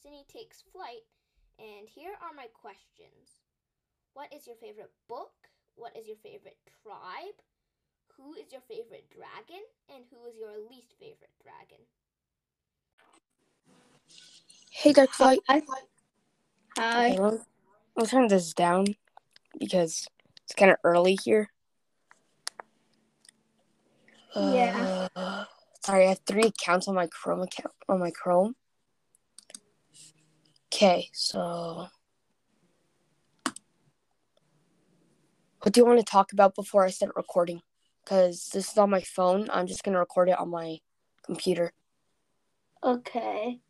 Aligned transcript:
Destiny 0.00 0.24
takes 0.32 0.62
flight, 0.72 1.04
and 1.58 1.86
here 1.86 2.12
are 2.22 2.34
my 2.34 2.46
questions. 2.54 3.42
What 4.14 4.32
is 4.32 4.46
your 4.46 4.56
favorite 4.56 4.92
book? 5.08 5.32
What 5.74 5.94
is 5.94 6.06
your 6.06 6.16
favorite 6.22 6.56
tribe? 6.82 7.36
Who 8.16 8.32
is 8.32 8.50
your 8.50 8.62
favorite 8.62 9.10
dragon? 9.10 9.62
And 9.94 10.04
who 10.10 10.26
is 10.26 10.36
your 10.38 10.52
least 10.70 10.94
favorite 10.98 11.32
dragon? 11.42 11.84
Hey, 14.70 14.94
Darkflight. 14.94 15.38
Hi. 15.48 15.62
Hi. 16.78 17.16
Okay, 17.18 17.38
I'll 17.98 18.06
turn 18.06 18.28
this 18.28 18.54
down 18.54 18.86
because 19.58 20.06
it's 20.44 20.54
kind 20.54 20.70
of 20.70 20.78
early 20.82 21.18
here. 21.22 21.50
Yeah. 24.34 25.08
Uh, 25.14 25.44
sorry, 25.84 26.06
I 26.06 26.08
have 26.10 26.20
three 26.26 26.44
accounts 26.44 26.88
on 26.88 26.94
my 26.94 27.06
Chrome 27.08 27.42
account 27.42 27.74
on 27.86 28.00
my 28.00 28.10
Chrome. 28.10 28.54
Okay, 30.72 31.10
so 31.12 31.88
what 35.60 35.72
do 35.72 35.80
you 35.80 35.84
want 35.84 35.98
to 35.98 36.04
talk 36.04 36.32
about 36.32 36.54
before 36.54 36.84
I 36.84 36.90
start 36.90 37.12
recording? 37.16 37.60
Because 38.04 38.48
this 38.52 38.70
is 38.70 38.78
on 38.78 38.88
my 38.90 39.00
phone. 39.00 39.48
I'm 39.52 39.66
just 39.66 39.82
gonna 39.82 39.98
record 39.98 40.28
it 40.28 40.38
on 40.38 40.48
my 40.48 40.78
computer. 41.24 41.72
Okay. 42.84 43.60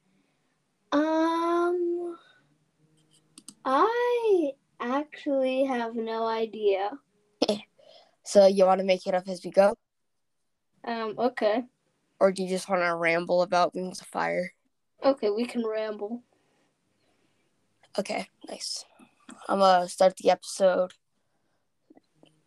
Um, 0.92 2.16
I 3.64 4.50
actually 4.78 5.64
have 5.64 5.94
no 5.94 6.26
idea. 6.26 6.90
So 8.22 8.46
you 8.46 8.64
want 8.66 8.78
to 8.78 8.86
make 8.86 9.06
it 9.08 9.14
up 9.14 9.26
as 9.26 9.42
we 9.44 9.50
go, 9.50 9.74
Um, 10.84 11.14
okay. 11.18 11.64
or 12.20 12.30
do 12.30 12.44
you 12.44 12.48
just 12.48 12.68
want 12.68 12.82
to 12.82 12.94
ramble 12.94 13.42
about 13.42 13.74
Wings 13.74 14.00
of 14.00 14.06
Fire? 14.06 14.52
Okay, 15.02 15.30
we 15.30 15.46
can 15.46 15.66
ramble. 15.66 16.22
Okay, 17.98 18.28
nice. 18.48 18.84
I'm 19.48 19.58
gonna 19.58 19.88
start 19.88 20.16
the 20.16 20.30
episode. 20.30 20.92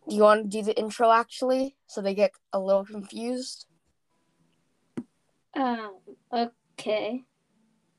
Do 0.08 0.14
you 0.14 0.22
want 0.22 0.44
to 0.44 0.48
do 0.48 0.62
the 0.62 0.78
intro 0.78 1.10
actually, 1.10 1.76
so 1.86 2.00
they 2.00 2.14
get 2.14 2.32
a 2.52 2.60
little 2.60 2.84
confused? 2.84 3.66
Um, 5.54 5.98
okay. 6.32 7.24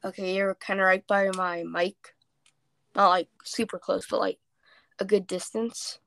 Okay, 0.03 0.35
you're 0.35 0.55
kind 0.55 0.79
of 0.79 0.85
right 0.85 1.05
by 1.07 1.29
my 1.31 1.63
mic, 1.63 1.95
not 2.95 3.09
like 3.09 3.29
super 3.43 3.79
close, 3.79 4.05
but 4.07 4.19
like 4.19 4.39
a 4.99 5.05
good 5.05 5.25
distance. 5.25 5.99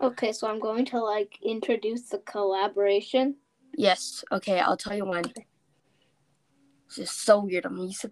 Okay, 0.00 0.32
so 0.32 0.48
I'm 0.48 0.60
going 0.60 0.84
to 0.86 0.98
like 0.98 1.38
introduce 1.42 2.08
the 2.08 2.18
collaboration. 2.18 3.36
Yes. 3.76 4.24
Okay, 4.32 4.58
I'll 4.60 4.76
tell 4.76 4.96
you 4.96 5.04
when. 5.06 5.24
It's 6.86 6.96
just 6.96 7.22
so 7.22 7.40
weird. 7.40 7.66
I'm 7.66 7.78
used 7.78 8.02
to 8.02 8.10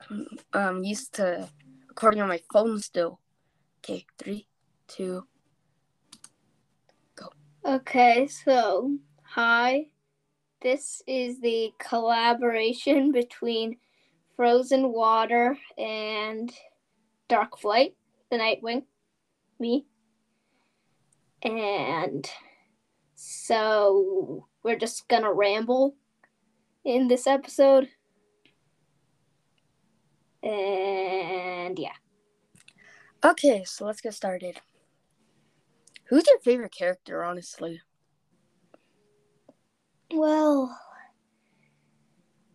um 0.53 0.85
used 0.85 1.15
to 1.15 1.49
recording 1.99 2.23
on 2.23 2.29
my 2.29 2.41
phone 2.53 2.79
still. 2.79 3.19
Okay, 3.81 4.07
three, 4.19 4.47
two. 4.87 5.27
go. 7.17 7.27
Okay, 7.65 8.29
so 8.29 8.97
hi. 9.25 9.87
This 10.63 11.03
is 11.09 11.41
the 11.41 11.73
collaboration 11.81 13.11
between 13.21 13.79
Frozen 14.37 14.93
Water 14.93 15.59
and 15.77 16.53
Dark 17.29 17.59
Flight, 17.59 17.97
the 18.31 18.37
Nightwing, 18.37 18.85
me. 19.59 19.85
And 21.43 22.31
so 23.17 24.47
we're 24.63 24.79
just 24.79 25.09
gonna 25.09 25.33
ramble 25.33 25.97
in 26.85 27.09
this 27.09 27.27
episode. 27.27 27.89
And 30.49 31.79
yeah. 31.79 31.93
Okay, 33.23 33.65
so 33.65 33.85
let's 33.85 34.01
get 34.01 34.15
started. 34.15 34.61
Who's 36.05 36.27
your 36.27 36.39
favorite 36.39 36.73
character, 36.73 37.23
honestly? 37.23 37.83
Well, 40.11 40.79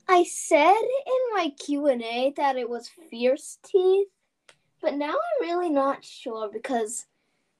I 0.07 0.23
said 0.23 0.73
in 0.73 1.35
my 1.35 1.51
Q&A 1.59 2.33
that 2.35 2.55
it 2.55 2.67
was 2.67 2.89
Fierceteeth, 3.11 4.05
but 4.81 4.95
now 4.95 5.13
I'm 5.13 5.47
really 5.47 5.69
not 5.69 6.03
sure 6.03 6.49
because 6.51 7.05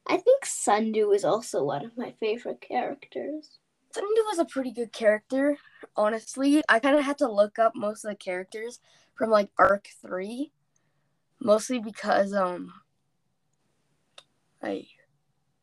I 0.08 0.18
think 0.18 0.46
Sundew 0.46 1.12
is 1.12 1.24
also 1.24 1.64
one 1.64 1.86
of 1.86 1.96
my 1.96 2.16
favorite 2.20 2.60
characters. 2.60 3.60
Sundew 3.92 4.24
was 4.24 4.40
a 4.40 4.46
pretty 4.46 4.72
good 4.72 4.92
character, 4.92 5.58
honestly. 5.96 6.64
I 6.68 6.80
kind 6.80 6.98
of 6.98 7.06
had 7.06 7.20
to 7.20 7.32
look 7.32 7.60
up 7.60 7.74
most 7.76 8.04
of 8.04 8.10
the 8.10 8.16
characters 8.16 8.80
from 9.16 9.30
like 9.30 9.50
arc 9.58 9.88
3 10.02 10.52
mostly 11.40 11.80
because 11.80 12.34
um 12.34 12.74
I 14.62 14.88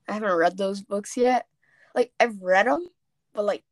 I 0.08 0.14
haven't 0.14 0.36
read 0.36 0.56
those 0.56 0.82
books 0.82 1.16
yet. 1.16 1.46
Like 1.94 2.12
I've 2.20 2.40
read 2.42 2.66
them, 2.66 2.88
but 3.32 3.44
like 3.44 3.64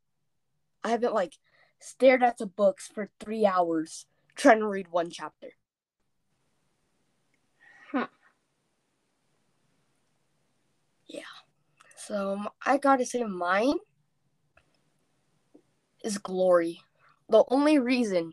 I 0.85 0.91
haven't 0.91 1.15
like 1.15 1.35
stared 1.81 2.23
at 2.23 2.39
the 2.39 2.47
books 2.47 2.89
for 2.89 3.11
3 3.21 3.47
hours 3.47 4.07
trying 4.35 4.61
to 4.61 4.67
read 4.67 4.89
one 4.91 5.11
chapter. 5.11 5.51
Huh. 7.93 8.09
Yeah. 11.07 11.23
So 11.97 12.41
I 12.65 12.79
got 12.79 12.97
to 12.97 13.07
say 13.07 13.25
mine 13.25 13.79
is 16.05 16.19
Glory. 16.19 16.81
The 17.29 17.45
only 17.49 17.79
reason 17.79 18.33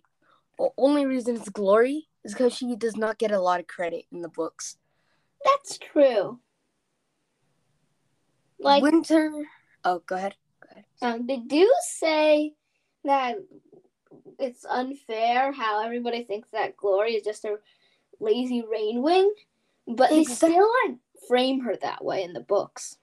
only 0.78 1.06
reason 1.06 1.36
it's 1.36 1.50
Glory 1.50 2.08
is 2.24 2.34
because 2.34 2.54
she 2.54 2.76
does 2.76 2.96
not 2.96 3.18
get 3.18 3.32
a 3.32 3.40
lot 3.40 3.60
of 3.60 3.68
credit 3.68 4.06
in 4.12 4.22
the 4.22 4.30
books. 4.30 4.78
That's 5.44 5.78
true. 5.78 6.40
Like 8.60 8.82
Winter. 8.82 9.32
Oh, 9.84 10.02
go 10.06 10.16
ahead. 10.16 10.36
Go 10.62 10.70
ahead. 10.72 10.86
um, 11.02 11.28
they 11.28 11.38
do 11.38 11.72
say 11.82 12.54
that 13.04 13.36
it's 14.40 14.66
unfair 14.66 15.52
how 15.52 15.84
everybody 15.84 16.24
thinks 16.24 16.50
that 16.52 16.78
Glory 16.78 17.16
is 17.16 17.24
just 17.24 17.46
a 17.46 17.58
lazy 18.20 18.64
rain 18.70 19.02
wing, 19.02 19.32
but 19.88 20.10
they 20.10 20.24
still 20.24 20.70
like 20.88 20.98
frame 21.28 21.62
her 21.62 21.76
that 21.82 22.04
way 22.04 22.24
in 22.24 22.34
the 22.34 22.40
books. 22.40 22.98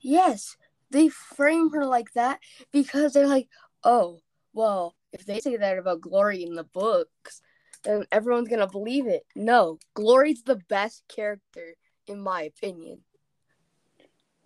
Yes, 0.00 0.56
they 0.90 1.08
frame 1.08 1.70
her 1.70 1.84
like 1.84 2.12
that 2.14 2.40
because 2.72 3.12
they're 3.12 3.26
like, 3.26 3.48
oh, 3.84 4.20
well, 4.52 4.96
if 5.12 5.26
they 5.26 5.40
say 5.40 5.56
that 5.56 5.78
about 5.78 6.00
Glory 6.00 6.42
in 6.42 6.54
the 6.54 6.64
books, 6.64 7.42
then 7.84 8.04
everyone's 8.12 8.48
gonna 8.48 8.68
believe 8.68 9.06
it. 9.06 9.24
No, 9.34 9.78
Glory's 9.94 10.42
the 10.42 10.60
best 10.68 11.04
character 11.08 11.74
in 12.06 12.20
my 12.20 12.42
opinion. 12.42 13.00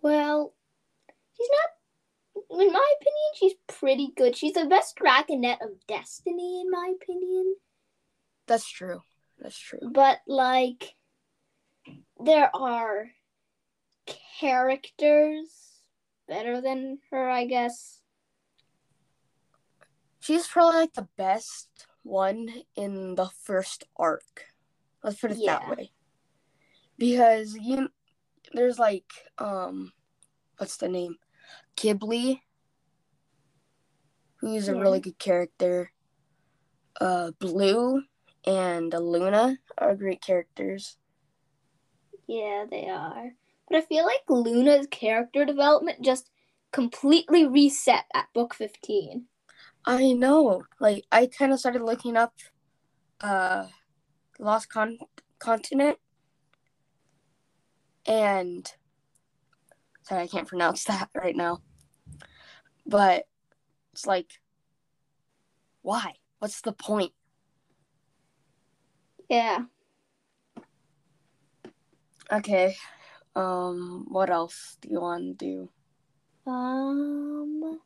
Well, 0.01 0.53
she's 1.35 1.49
not. 1.49 1.71
In 2.61 2.71
my 2.71 2.93
opinion, 3.01 3.31
she's 3.35 3.53
pretty 3.67 4.11
good. 4.15 4.35
She's 4.35 4.53
the 4.53 4.65
best 4.65 4.97
dragonette 4.97 5.61
of 5.61 5.85
Destiny, 5.87 6.61
in 6.61 6.69
my 6.69 6.93
opinion. 7.01 7.55
That's 8.45 8.69
true. 8.69 9.01
That's 9.39 9.57
true. 9.57 9.79
But 9.91 10.19
like, 10.27 10.95
there 12.19 12.55
are 12.55 13.07
characters 14.39 15.81
better 16.27 16.61
than 16.61 16.99
her, 17.11 17.29
I 17.29 17.45
guess. 17.45 18.01
She's 20.25 20.47
probably 20.47 20.79
like 20.79 20.93
the 20.93 21.07
best 21.17 21.85
one 22.01 22.49
in 22.75 23.13
the 23.13 23.29
first 23.43 23.83
arc. 23.95 24.45
Let's 25.03 25.19
put 25.19 25.29
it 25.29 25.37
Yeah. 25.37 25.59
that 25.59 25.77
way. 25.77 25.91
Because 26.97 27.55
you 27.55 27.89
there's 28.51 28.79
like 28.79 29.05
um 29.37 29.93
what's 30.57 30.77
the 30.77 30.87
name? 30.87 31.17
Qibli 31.77 32.41
who's 34.37 34.67
a 34.67 34.73
really 34.73 34.99
good 34.99 35.19
character. 35.19 35.91
Uh 36.99 37.29
Blue 37.37 38.01
and 38.47 38.91
Luna 38.91 39.59
are 39.77 39.93
great 39.93 40.23
characters. 40.23 40.97
Yeah, 42.25 42.65
they 42.67 42.89
are. 42.89 43.35
But 43.69 43.77
I 43.77 43.81
feel 43.81 44.05
like 44.05 44.23
Luna's 44.27 44.87
character 44.89 45.45
development 45.45 46.01
just 46.01 46.31
completely 46.71 47.45
reset 47.45 48.05
at 48.11 48.33
book 48.33 48.55
15. 48.55 49.27
I 49.85 50.13
know. 50.13 50.63
Like 50.79 51.05
I 51.11 51.27
kind 51.27 51.53
of 51.53 51.59
started 51.59 51.81
looking 51.81 52.17
up 52.17 52.33
uh 53.21 53.67
Lost 54.39 54.69
Con- 54.69 54.99
Continent 55.39 55.97
and 58.05 58.71
sorry, 60.03 60.23
I 60.23 60.27
can't 60.27 60.47
pronounce 60.47 60.83
that 60.85 61.09
right 61.15 61.35
now. 61.35 61.61
But 62.85 63.25
it's 63.93 64.05
like 64.07 64.39
why? 65.81 66.15
What's 66.39 66.61
the 66.61 66.73
point? 66.73 67.13
Yeah. 69.29 69.65
Okay. 72.31 72.75
Um 73.35 74.05
what 74.09 74.29
else 74.29 74.77
do 74.81 74.89
you 74.89 75.01
want 75.01 75.39
to 75.39 75.45
do? 75.45 75.69
Um, 76.47 77.79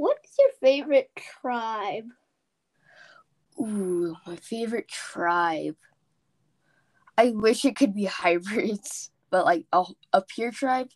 what 0.00 0.16
is 0.24 0.34
your 0.38 0.48
favorite 0.62 1.10
tribe? 1.14 2.06
Ooh, 3.60 4.16
my 4.26 4.36
favorite 4.36 4.88
tribe. 4.88 5.76
I 7.18 7.32
wish 7.32 7.66
it 7.66 7.76
could 7.76 7.94
be 7.94 8.04
hybrids, 8.06 9.10
but 9.28 9.44
like 9.44 9.66
a, 9.74 9.84
a 10.14 10.22
pure 10.22 10.52
tribe, 10.52 10.88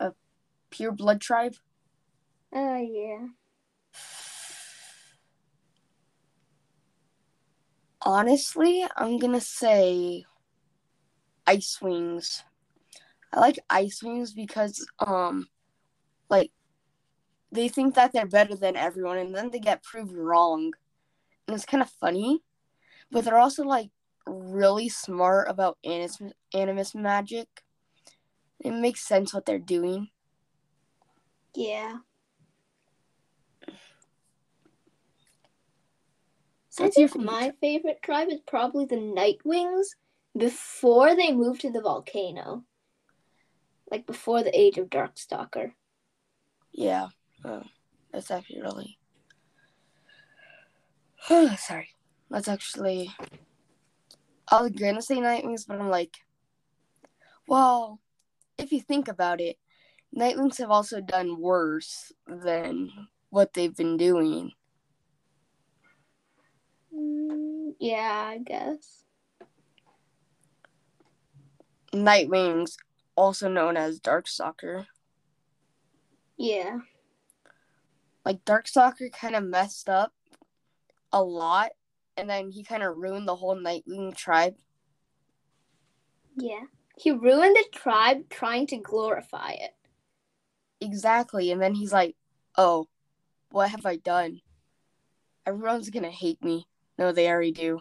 a 0.00 0.12
pure 0.70 0.90
blood 0.90 1.20
tribe. 1.20 1.54
Oh 2.52 2.76
yeah. 2.78 3.28
Honestly, 8.02 8.84
I'm 8.96 9.20
gonna 9.20 9.40
say 9.40 10.24
ice 11.46 11.78
wings. 11.80 12.42
I 13.32 13.38
like 13.38 13.60
ice 13.70 14.02
wings 14.02 14.32
because 14.32 14.84
um 14.98 15.46
like 16.28 16.50
they 17.52 17.68
think 17.68 17.94
that 17.94 18.12
they're 18.12 18.26
better 18.26 18.54
than 18.54 18.76
everyone 18.76 19.18
and 19.18 19.34
then 19.34 19.50
they 19.50 19.58
get 19.58 19.82
proved 19.82 20.12
wrong. 20.12 20.72
And 21.46 21.54
it's 21.54 21.66
kind 21.66 21.82
of 21.82 21.90
funny, 21.90 22.42
but 23.10 23.24
they're 23.24 23.38
also 23.38 23.64
like 23.64 23.90
really 24.26 24.88
smart 24.88 25.48
about 25.48 25.78
animus, 25.84 26.20
animus 26.54 26.94
magic. 26.94 27.48
It 28.60 28.72
makes 28.72 29.00
sense 29.00 29.34
what 29.34 29.46
they're 29.46 29.58
doing. 29.58 30.10
Yeah. 31.54 31.98
I 36.78 36.84
your 36.96 37.08
think 37.08 37.16
my 37.16 37.52
favorite 37.60 38.00
tribe 38.02 38.28
is 38.30 38.40
probably 38.46 38.84
the 38.84 38.96
Nightwings 38.96 39.86
before 40.36 41.16
they 41.16 41.32
moved 41.32 41.62
to 41.62 41.70
the 41.70 41.80
volcano. 41.80 42.64
Like 43.90 44.06
before 44.06 44.42
the 44.42 44.58
age 44.58 44.78
of 44.78 44.88
Darkstalker. 44.88 45.72
Yeah, 46.72 47.08
oh, 47.44 47.62
that's 48.12 48.30
actually 48.30 48.62
really. 48.62 48.98
Sorry, 51.58 51.90
that's 52.30 52.48
actually. 52.48 53.10
I 54.48 54.62
was 54.62 54.72
gonna 54.72 55.02
say 55.02 55.16
Nightwings, 55.16 55.66
but 55.66 55.78
I'm 55.78 55.90
like, 55.90 56.16
well, 57.46 58.00
if 58.58 58.72
you 58.72 58.80
think 58.80 59.08
about 59.08 59.40
it, 59.40 59.58
Nightwings 60.16 60.58
have 60.58 60.70
also 60.70 61.00
done 61.00 61.40
worse 61.40 62.12
than 62.26 63.08
what 63.30 63.54
they've 63.54 63.76
been 63.76 63.96
doing. 63.96 64.52
Mm, 66.94 67.74
yeah, 67.78 68.24
I 68.26 68.38
guess. 68.38 69.04
Nightwings, 71.92 72.76
also 73.16 73.48
known 73.48 73.76
as 73.76 74.00
Darkstalker, 74.00 74.86
Yeah. 76.36 76.78
Like 78.24 78.44
Darkstalker 78.44 79.12
kind 79.12 79.34
of 79.34 79.44
messed 79.44 79.88
up 79.88 80.12
a 81.12 81.22
lot, 81.22 81.70
and 82.16 82.28
then 82.28 82.50
he 82.50 82.62
kind 82.62 82.82
of 82.82 82.96
ruined 82.96 83.26
the 83.26 83.36
whole 83.36 83.56
Nightwing 83.56 84.14
tribe. 84.14 84.56
Yeah. 86.36 86.64
He 86.96 87.10
ruined 87.10 87.56
the 87.56 87.64
tribe 87.72 88.28
trying 88.28 88.66
to 88.68 88.76
glorify 88.76 89.52
it. 89.52 89.74
Exactly. 90.80 91.50
And 91.50 91.60
then 91.60 91.74
he's 91.74 91.92
like, 91.92 92.14
oh, 92.56 92.88
what 93.50 93.70
have 93.70 93.86
I 93.86 93.96
done? 93.96 94.40
Everyone's 95.46 95.90
to 95.90 96.10
hate 96.10 96.42
me. 96.44 96.66
No, 96.98 97.12
they 97.12 97.28
already 97.28 97.52
do. 97.52 97.80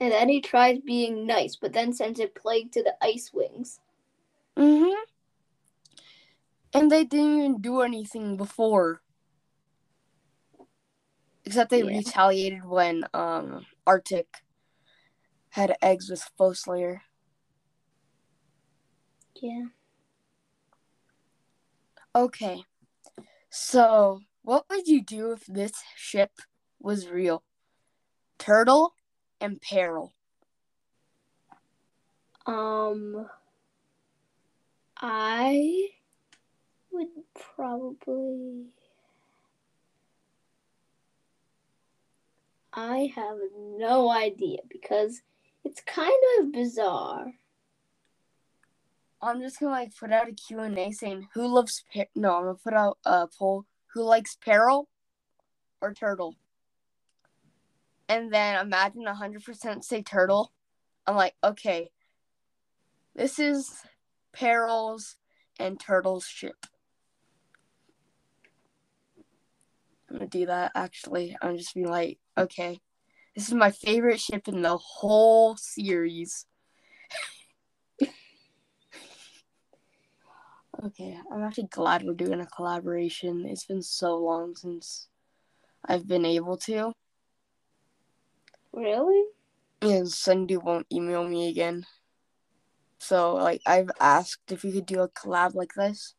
And 0.00 0.12
then 0.12 0.28
he 0.28 0.40
tries 0.40 0.78
being 0.80 1.26
nice, 1.26 1.56
but 1.56 1.72
then 1.72 1.92
sends 1.92 2.20
a 2.20 2.26
plague 2.26 2.72
to 2.72 2.82
the 2.82 2.94
Ice 3.02 3.30
Wings. 3.32 3.80
Hmm. 4.56 4.90
And 6.74 6.90
they 6.90 7.04
didn't 7.04 7.38
even 7.38 7.60
do 7.60 7.80
anything 7.82 8.36
before. 8.36 9.02
Except 11.44 11.70
they 11.70 11.82
Yeah. 11.82 11.98
retaliated 11.98 12.64
when 12.64 13.04
um 13.12 13.66
Arctic 13.86 14.42
had 15.50 15.76
eggs 15.82 16.08
with 16.08 16.30
Foeslayer. 16.38 17.00
Yeah. 19.34 19.66
Okay. 22.14 22.64
So, 23.50 24.20
what 24.42 24.64
would 24.70 24.86
you 24.86 25.02
do 25.02 25.32
if 25.32 25.44
this 25.46 25.72
ship 25.94 26.30
was 26.80 27.08
real? 27.08 27.42
Turtle 28.38 28.94
and 29.40 29.60
Peril. 29.60 30.12
Um, 32.46 33.28
I 34.96 35.90
would 36.92 37.08
probably. 37.56 38.66
I 42.72 43.12
have 43.14 43.36
no 43.76 44.10
idea 44.10 44.58
because 44.68 45.20
it's 45.64 45.82
kind 45.82 46.12
of 46.40 46.52
bizarre. 46.52 47.32
I'm 49.20 49.40
just 49.40 49.60
gonna 49.60 49.72
like 49.72 49.96
put 49.96 50.10
out 50.10 50.28
a 50.28 50.32
Q&A 50.32 50.90
saying 50.92 51.28
who 51.34 51.46
loves 51.46 51.84
per- 51.94 52.06
no, 52.16 52.36
I'm 52.36 52.44
gonna 52.44 52.54
put 52.54 52.74
out 52.74 52.98
a 53.04 53.28
poll 53.28 53.66
who 53.94 54.02
likes 54.02 54.36
Peril 54.36 54.88
or 55.80 55.92
Turtle. 55.92 56.34
And 58.08 58.32
then 58.32 58.60
imagine 58.60 59.04
100% 59.04 59.84
say 59.84 60.02
Turtle. 60.02 60.52
I'm 61.06 61.16
like, 61.16 61.34
okay, 61.44 61.90
this 63.14 63.38
is 63.38 63.70
Peril's 64.32 65.16
and 65.58 65.78
Turtle's 65.78 66.26
ship. 66.26 66.66
I'm 70.12 70.18
gonna 70.18 70.28
do 70.28 70.46
that 70.46 70.72
actually. 70.74 71.36
I'm 71.40 71.56
just 71.56 71.74
being 71.74 71.88
like, 71.88 72.18
okay, 72.36 72.78
this 73.34 73.48
is 73.48 73.54
my 73.54 73.70
favorite 73.70 74.20
ship 74.20 74.46
in 74.46 74.60
the 74.62 74.76
whole 74.76 75.56
series. 75.56 76.46
Okay, 80.84 81.16
I'm 81.30 81.44
actually 81.44 81.68
glad 81.68 82.02
we're 82.02 82.14
doing 82.14 82.40
a 82.40 82.46
collaboration. 82.46 83.44
It's 83.46 83.66
been 83.66 83.82
so 83.82 84.16
long 84.16 84.56
since 84.56 85.06
I've 85.84 86.08
been 86.08 86.24
able 86.24 86.56
to. 86.56 86.92
Really? 88.72 89.22
And 89.82 90.08
Sunday 90.08 90.56
won't 90.56 90.86
email 90.90 91.28
me 91.28 91.48
again. 91.50 91.84
So, 92.98 93.34
like, 93.34 93.60
I've 93.64 93.90
asked 94.00 94.50
if 94.50 94.64
we 94.64 94.72
could 94.72 94.86
do 94.86 95.02
a 95.02 95.08
collab 95.08 95.54
like 95.54 95.74
this. 95.76 96.14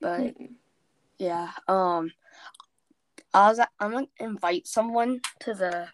But 0.00 0.34
yeah, 1.18 1.50
um, 1.68 2.12
I 3.34 3.48
was 3.48 3.60
I'm 3.78 3.92
gonna 3.92 4.06
invite 4.18 4.66
someone 4.66 5.20
to 5.40 5.54
the 5.54 5.88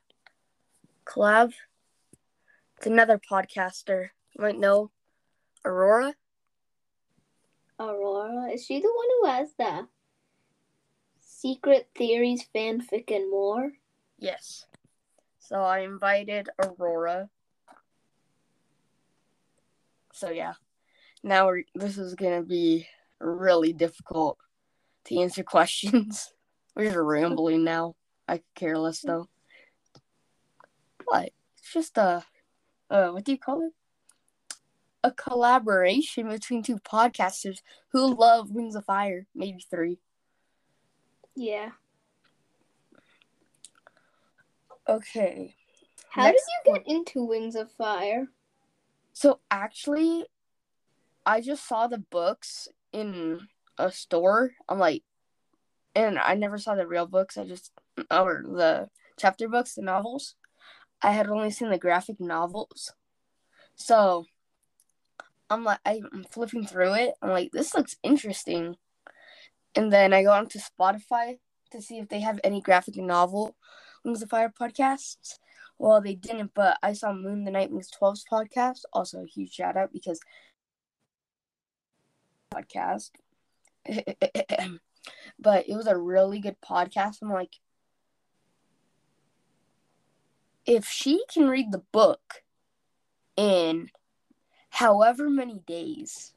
collab. 1.04 1.52
It's 2.76 2.86
another 2.86 3.18
podcaster. 3.18 4.10
You 4.34 4.42
might 4.42 4.58
know 4.58 4.90
Aurora. 5.64 6.14
Aurora 7.78 8.52
is 8.52 8.64
she 8.64 8.80
the 8.80 8.92
one 8.94 9.08
who 9.20 9.26
has 9.26 9.54
the 9.58 9.88
secret 11.20 11.88
theories, 11.94 12.44
fanfic, 12.54 13.14
and 13.14 13.30
more? 13.30 13.72
Yes. 14.18 14.66
So 15.38 15.60
I 15.60 15.80
invited 15.80 16.48
Aurora. 16.58 17.28
So 20.12 20.30
yeah, 20.30 20.54
now 21.22 21.46
we're, 21.46 21.64
this 21.75 21.98
is 21.98 22.14
gonna 22.14 22.42
be 22.42 22.86
really 23.20 23.73
difficult 23.73 24.38
to 25.06 25.18
answer 25.18 25.42
questions. 25.56 26.32
we're 26.75 26.87
just 26.87 26.96
rambling 26.96 27.64
now. 27.64 27.94
I 28.28 28.38
could 28.38 28.54
care 28.54 28.78
less 28.78 29.00
though. 29.00 29.28
But 31.08 31.30
it's 31.58 31.73
just 31.73 31.96
a, 31.99 32.25
uh, 32.90 33.11
what 33.11 33.25
do 33.25 33.32
you 33.32 33.38
call 33.38 33.62
it? 33.62 33.73
A 35.04 35.12
collaboration 35.12 36.28
between 36.28 36.62
two 36.62 36.78
podcasters 36.78 37.58
who 37.92 38.12
love 38.12 38.50
Wings 38.50 38.75
of 38.75 38.85
Fire. 38.85 39.26
Maybe 39.35 39.64
three. 39.70 39.99
Yeah. 41.37 41.70
Okay. 44.88 45.54
How 46.08 46.25
Next 46.25 46.42
did 46.64 46.73
you 46.73 46.75
get 46.75 46.88
into 46.88 47.25
Wings 47.25 47.54
of 47.54 47.70
Fire? 47.73 48.28
So 49.12 49.40
actually, 49.50 50.25
I 51.25 51.40
just 51.40 51.66
saw 51.66 51.87
the 51.87 51.99
books 51.99 52.68
in 52.96 53.40
a 53.78 53.92
store. 53.92 54.52
I'm 54.68 54.78
like, 54.78 55.02
and 55.94 56.18
I 56.18 56.34
never 56.34 56.58
saw 56.58 56.74
the 56.74 56.86
real 56.86 57.06
books. 57.06 57.36
I 57.36 57.44
just 57.44 57.70
or 58.10 58.42
the 58.46 58.88
chapter 59.18 59.48
books, 59.48 59.74
the 59.74 59.82
novels. 59.82 60.34
I 61.02 61.12
had 61.12 61.28
only 61.28 61.50
seen 61.50 61.70
the 61.70 61.78
graphic 61.78 62.18
novels. 62.18 62.94
So 63.74 64.24
I'm 65.50 65.62
like, 65.62 65.78
I'm 65.84 66.24
flipping 66.30 66.66
through 66.66 66.94
it. 66.94 67.14
I'm 67.20 67.30
like, 67.30 67.52
this 67.52 67.74
looks 67.74 67.96
interesting. 68.02 68.76
And 69.74 69.92
then 69.92 70.14
I 70.14 70.22
go 70.22 70.32
onto 70.32 70.58
Spotify 70.58 71.38
to 71.72 71.82
see 71.82 71.98
if 71.98 72.08
they 72.08 72.20
have 72.20 72.40
any 72.42 72.62
graphic 72.62 72.96
novel 72.96 73.56
Wings 74.04 74.22
of 74.22 74.30
Fire 74.30 74.52
podcasts. 74.58 75.38
Well, 75.78 76.00
they 76.00 76.14
didn't, 76.14 76.52
but 76.54 76.78
I 76.82 76.94
saw 76.94 77.12
Moon 77.12 77.44
the 77.44 77.50
Night 77.50 77.70
Wings 77.70 77.90
12's 78.00 78.24
podcast. 78.30 78.80
Also, 78.94 79.22
a 79.22 79.26
huge 79.26 79.52
shout 79.52 79.76
out 79.76 79.92
because 79.92 80.20
podcast. 82.52 83.10
but 85.38 85.68
it 85.68 85.76
was 85.76 85.86
a 85.86 85.96
really 85.96 86.40
good 86.40 86.56
podcast. 86.60 87.18
I'm 87.22 87.30
like, 87.30 87.56
if 90.64 90.86
she 90.86 91.24
can 91.32 91.48
read 91.48 91.70
the 91.70 91.82
book 91.92 92.42
in 93.36 93.88
however 94.70 95.30
many 95.30 95.60
days, 95.66 96.32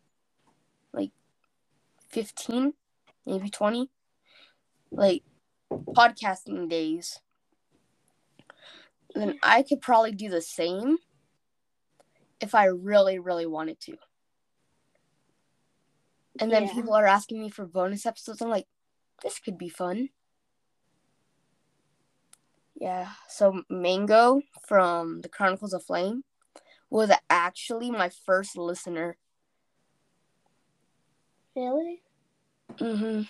like 0.93 1.11
15, 2.09 2.73
maybe 3.25 3.49
20, 3.49 3.89
like 4.91 5.23
podcasting 5.71 6.69
days, 6.69 7.19
then 9.15 9.39
I 9.41 9.63
could 9.63 9.81
probably 9.81 10.11
do 10.11 10.29
the 10.29 10.41
same 10.41 10.97
if 12.39 12.53
I 12.53 12.65
really, 12.65 13.19
really 13.19 13.45
wanted 13.45 13.79
to. 13.81 13.97
And 16.39 16.51
then 16.51 16.63
Yeah. 16.63 16.74
people 16.74 16.93
are 16.93 17.05
asking 17.07 17.41
me 17.41 17.50
for 17.50 17.65
bonus 17.65 18.05
episodes. 18.05 18.41
I'm 18.41 18.50
like, 18.50 18.67
this 19.24 19.39
could 19.39 19.57
be 19.57 19.69
fun. 19.69 20.09
Yeah. 22.75 23.12
So 23.27 23.63
Mango 23.69 24.41
from 24.67 25.21
the 25.21 25.29
Chronicles 25.29 25.74
of 25.74 25.83
Flame 25.83 26.24
was 26.89 27.12
actually 27.29 27.91
my 27.91 28.09
first 28.09 28.57
listener. 28.57 29.17
Really? 31.55 32.01
Mm-hmm. 32.75 33.24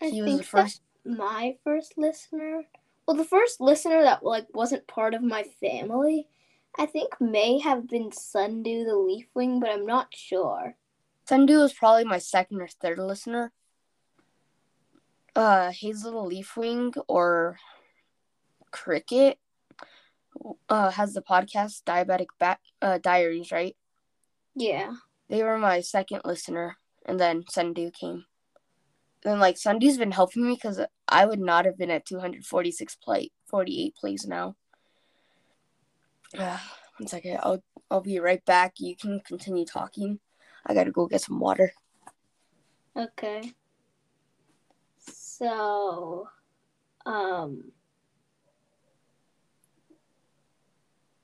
I 0.00 0.10
He 0.10 0.22
was 0.22 0.30
think 0.30 0.40
the 0.40 0.46
first. 0.46 0.82
my 1.04 1.56
first 1.62 1.96
listener. 1.96 2.64
Well, 3.06 3.16
the 3.16 3.24
first 3.24 3.60
listener 3.60 4.02
that 4.02 4.24
like 4.24 4.46
wasn't 4.54 4.88
part 4.88 5.14
of 5.14 5.22
my 5.22 5.44
family, 5.60 6.26
I 6.76 6.86
think 6.86 7.20
may 7.20 7.58
have 7.60 7.86
been 7.86 8.10
Sundew 8.10 8.84
the 8.84 8.92
Leafwing, 8.92 9.60
but 9.60 9.70
I'm 9.70 9.86
not 9.86 10.08
sure. 10.14 10.74
Sundew 11.26 11.58
was 11.58 11.72
probably 11.72 12.04
my 12.04 12.18
second 12.18 12.60
or 12.60 12.68
third 12.68 12.98
listener. 12.98 13.52
Uh, 15.34 15.70
Hazel 15.70 16.28
the 16.28 16.36
Leafwing 16.36 16.94
or 17.08 17.58
Cricket 18.70 19.38
uh, 20.68 20.90
has 20.90 21.14
the 21.14 21.22
podcast 21.22 21.82
Diabetic 21.84 22.26
Bat 22.38 22.60
uh, 22.82 22.98
Diaries, 22.98 23.50
right? 23.50 23.76
Yeah. 24.54 24.94
They 25.28 25.42
were 25.42 25.58
my 25.58 25.80
second 25.80 26.20
listener, 26.24 26.76
and 27.06 27.18
then 27.18 27.44
Sundew 27.48 27.90
came. 27.90 28.26
And 29.24 29.40
like 29.40 29.56
Sundew's 29.56 29.96
been 29.96 30.12
helping 30.12 30.46
me 30.46 30.54
because 30.54 30.80
I 31.08 31.24
would 31.24 31.40
not 31.40 31.64
have 31.64 31.78
been 31.78 31.90
at 31.90 32.04
246 32.04 32.96
play, 32.96 33.30
48 33.46 33.96
plays 33.96 34.26
now. 34.26 34.54
Uh, 36.36 36.58
one 36.98 37.08
second, 37.08 37.38
I'll 37.42 37.62
I'll 37.90 38.02
be 38.02 38.18
right 38.18 38.44
back. 38.44 38.74
You 38.78 38.94
can 38.96 39.20
continue 39.20 39.64
talking. 39.64 40.20
I 40.66 40.74
gotta 40.74 40.90
go 40.90 41.06
get 41.06 41.20
some 41.20 41.38
water. 41.38 41.72
Okay. 42.96 43.52
So, 44.98 46.28
um, 47.04 47.72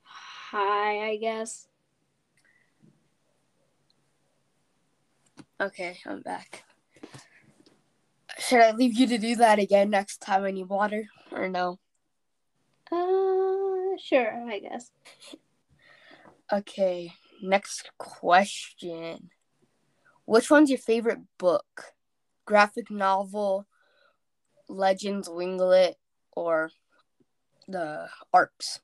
hi, 0.03 1.11
I 1.11 1.17
guess. 1.21 1.69
Okay, 5.61 5.99
I'm 6.07 6.23
back. 6.23 6.65
Should 8.39 8.61
I 8.61 8.73
leave 8.73 8.95
you 8.95 9.07
to 9.09 9.19
do 9.19 9.37
that 9.37 9.59
again 9.59 9.91
next 9.91 10.19
time 10.19 10.45
I 10.45 10.51
need 10.51 10.69
water, 10.69 11.05
or 11.31 11.49
no? 11.49 11.79
Uh, 12.91 13.97
sure, 14.03 14.51
I 14.51 14.59
guess. 14.59 14.91
Okay, 16.53 17.13
next 17.43 17.91
question. 17.99 19.31
Which 20.25 20.51
one's 20.51 20.71
your 20.71 20.79
favorite 20.79 21.21
book? 21.39 21.95
Graphic 22.47 22.91
novel, 22.91 23.67
Legends 24.69 25.29
Winglet, 25.29 25.95
or 26.33 26.71
the 27.69 28.09
arcs? 28.33 28.81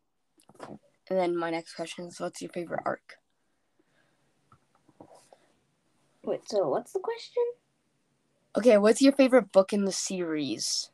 And 1.09 1.19
then 1.19 1.37
my 1.37 1.51
next 1.51 1.75
question 1.75 2.07
is 2.07 2.21
what's 2.21 2.43
your 2.43 2.51
favorite 2.51 2.83
arc? 2.85 3.15
Wait, 6.25 6.49
so 6.49 6.69
what's 6.69 6.93
the 6.93 7.01
question? 7.01 7.45
Okay, 8.57 8.79
what's 8.79 9.03
your 9.03 9.13
favorite 9.13 9.53
book 9.53 9.73
in 9.73 9.85
the 9.85 9.93
series? 9.93 10.91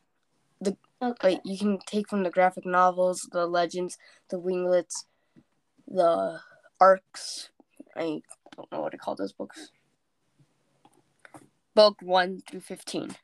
The 0.61 0.77
Okay. 1.03 1.33
Like 1.33 1.41
you 1.43 1.57
can 1.57 1.79
take 1.85 2.07
from 2.07 2.23
the 2.23 2.29
graphic 2.29 2.65
novels, 2.65 3.27
the 3.31 3.45
legends, 3.45 3.97
the 4.29 4.39
winglets, 4.39 5.05
the 5.85 6.39
arcs. 6.79 7.49
I 7.95 8.21
don't 8.55 8.71
know 8.71 8.81
what 8.81 8.91
to 8.91 8.97
call 8.97 9.15
those 9.15 9.33
books. 9.33 9.71
Book 11.75 11.97
one 12.01 12.41
through 12.49 12.61
fifteen. 12.61 13.15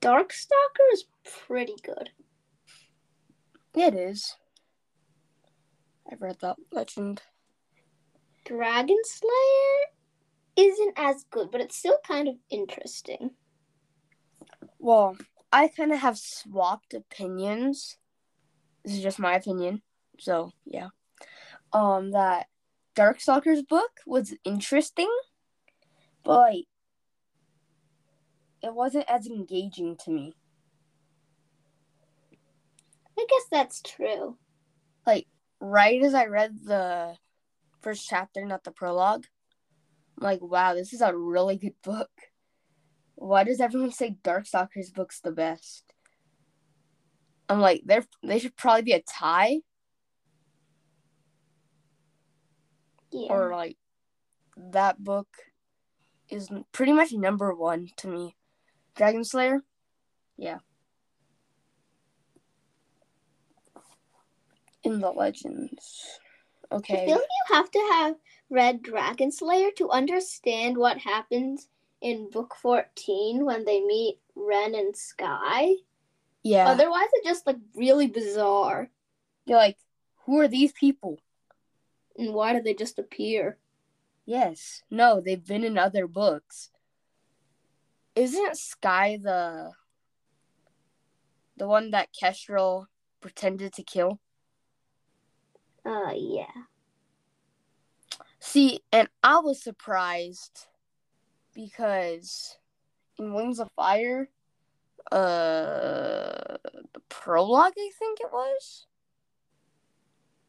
Darkstalker 0.00 0.92
is 0.92 1.04
pretty 1.46 1.74
good. 1.82 2.10
It 3.74 3.94
is. 3.94 4.36
I've 6.10 6.22
read 6.22 6.36
that 6.40 6.56
legend. 6.70 7.22
Dragon 8.44 9.00
Slayer 9.02 10.68
isn't 10.68 10.94
as 10.96 11.24
good, 11.30 11.50
but 11.50 11.60
it's 11.60 11.76
still 11.76 11.98
kind 12.06 12.28
of 12.28 12.36
interesting. 12.48 13.32
Well, 14.78 15.16
I 15.52 15.68
kind 15.68 15.92
of 15.92 16.00
have 16.00 16.18
swapped 16.18 16.94
opinions. 16.94 17.96
This 18.84 18.94
is 18.94 19.02
just 19.02 19.18
my 19.18 19.34
opinion. 19.34 19.82
So, 20.18 20.52
yeah. 20.64 20.88
Um 21.72 22.12
that 22.12 22.46
Darkstalker's 22.94 23.62
book 23.62 24.00
was 24.06 24.34
interesting, 24.44 25.10
but 26.24 26.38
like, 26.38 26.64
it 28.62 28.74
wasn't 28.74 29.04
as 29.08 29.26
engaging 29.26 29.96
to 30.04 30.10
me. 30.10 30.34
I 33.18 33.26
guess 33.28 33.46
that's 33.50 33.82
true. 33.82 34.36
Like, 35.06 35.26
right 35.60 36.02
as 36.02 36.14
I 36.14 36.26
read 36.26 36.58
the 36.64 37.16
first 37.80 38.06
chapter, 38.08 38.44
not 38.44 38.64
the 38.64 38.70
prologue, 38.70 39.26
I'm 40.18 40.24
like, 40.24 40.42
wow, 40.42 40.74
this 40.74 40.92
is 40.92 41.00
a 41.00 41.16
really 41.16 41.56
good 41.56 41.74
book. 41.82 42.10
Why 43.16 43.44
does 43.44 43.60
everyone 43.60 43.92
say 43.92 44.16
Darkstalker's 44.22 44.90
book's 44.90 45.20
the 45.20 45.32
best? 45.32 45.92
I'm 47.48 47.60
like, 47.60 47.82
they 47.84 48.00
they 48.22 48.38
should 48.38 48.56
probably 48.56 48.82
be 48.82 48.92
a 48.92 49.02
tie 49.02 49.60
Yeah. 53.10 53.32
or 53.32 53.50
like 53.52 53.76
that 54.56 55.02
book 55.02 55.28
is 56.28 56.50
pretty 56.72 56.92
much 56.92 57.12
number 57.12 57.54
one 57.54 57.88
to 57.98 58.08
me. 58.08 58.36
Dragon 58.94 59.24
Slayer, 59.24 59.62
yeah. 60.36 60.58
In 64.82 65.00
the 65.00 65.10
legends, 65.10 66.20
I 66.70 66.76
okay. 66.76 67.06
feel 67.06 67.16
like 67.16 67.22
you 67.22 67.54
have 67.54 67.70
to 67.70 67.88
have 67.92 68.14
read 68.50 68.82
Dragon 68.82 69.32
Slayer 69.32 69.70
to 69.78 69.90
understand 69.90 70.76
what 70.76 70.98
happens 70.98 71.68
in 72.00 72.30
book 72.30 72.54
14 72.60 73.44
when 73.44 73.64
they 73.64 73.80
meet 73.80 74.18
Ren 74.34 74.74
and 74.74 74.96
Sky. 74.96 75.74
Yeah, 76.42 76.68
Otherwise, 76.68 77.08
it's 77.14 77.26
just 77.26 77.46
like 77.46 77.56
really 77.74 78.06
bizarre. 78.06 78.88
you're 79.46 79.58
like, 79.58 79.78
who 80.24 80.40
are 80.40 80.48
these 80.48 80.72
people? 80.72 81.18
And 82.16 82.32
why 82.34 82.52
do 82.52 82.62
they 82.62 82.74
just 82.74 82.98
appear? 82.98 83.58
Yes, 84.24 84.82
no, 84.90 85.20
they've 85.20 85.44
been 85.44 85.64
in 85.64 85.78
other 85.78 86.06
books. 86.06 86.70
Isn't 88.14 88.56
Sky 88.56 89.18
the 89.22 89.72
the 91.56 91.66
one 91.66 91.90
that 91.92 92.08
Kestrel 92.18 92.86
pretended 93.20 93.72
to 93.74 93.82
kill? 93.82 94.20
Uh, 95.84 96.12
yeah. 96.14 96.46
See, 98.40 98.80
and 98.92 99.08
I 99.22 99.38
was 99.38 99.62
surprised 99.62 100.66
because 101.56 102.58
in 103.18 103.32
Wings 103.32 103.58
of 103.58 103.68
Fire, 103.74 104.28
uh, 105.10 106.58
the 106.92 107.00
prologue, 107.08 107.72
I 107.76 107.90
think 107.98 108.20
it 108.20 108.30
was, 108.30 108.86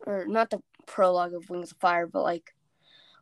or 0.06 0.26
not 0.28 0.50
the 0.50 0.62
prologue 0.86 1.34
of 1.34 1.50
Wings 1.50 1.72
of 1.72 1.78
Fire, 1.78 2.06
but 2.06 2.24
like 2.24 2.54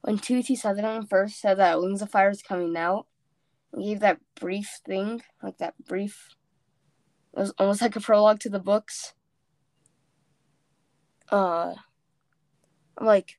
when 0.01 0.17
Tui 0.17 0.43
T. 0.43 0.55
Sutherland 0.55 1.09
first 1.09 1.39
said 1.39 1.59
that 1.59 1.79
Wings 1.79 2.01
of 2.01 2.09
Fire 2.09 2.31
is 2.31 2.41
coming 2.41 2.75
out, 2.75 3.05
gave 3.79 3.99
that 3.99 4.19
brief 4.39 4.79
thing, 4.85 5.21
like 5.43 5.59
that 5.59 5.75
brief, 5.87 6.35
it 7.33 7.39
was 7.39 7.53
almost 7.59 7.81
like 7.81 7.95
a 7.95 8.01
prologue 8.01 8.39
to 8.39 8.49
the 8.49 8.59
books. 8.59 9.13
Uh, 11.31 11.75
I'm 12.97 13.05
like, 13.05 13.37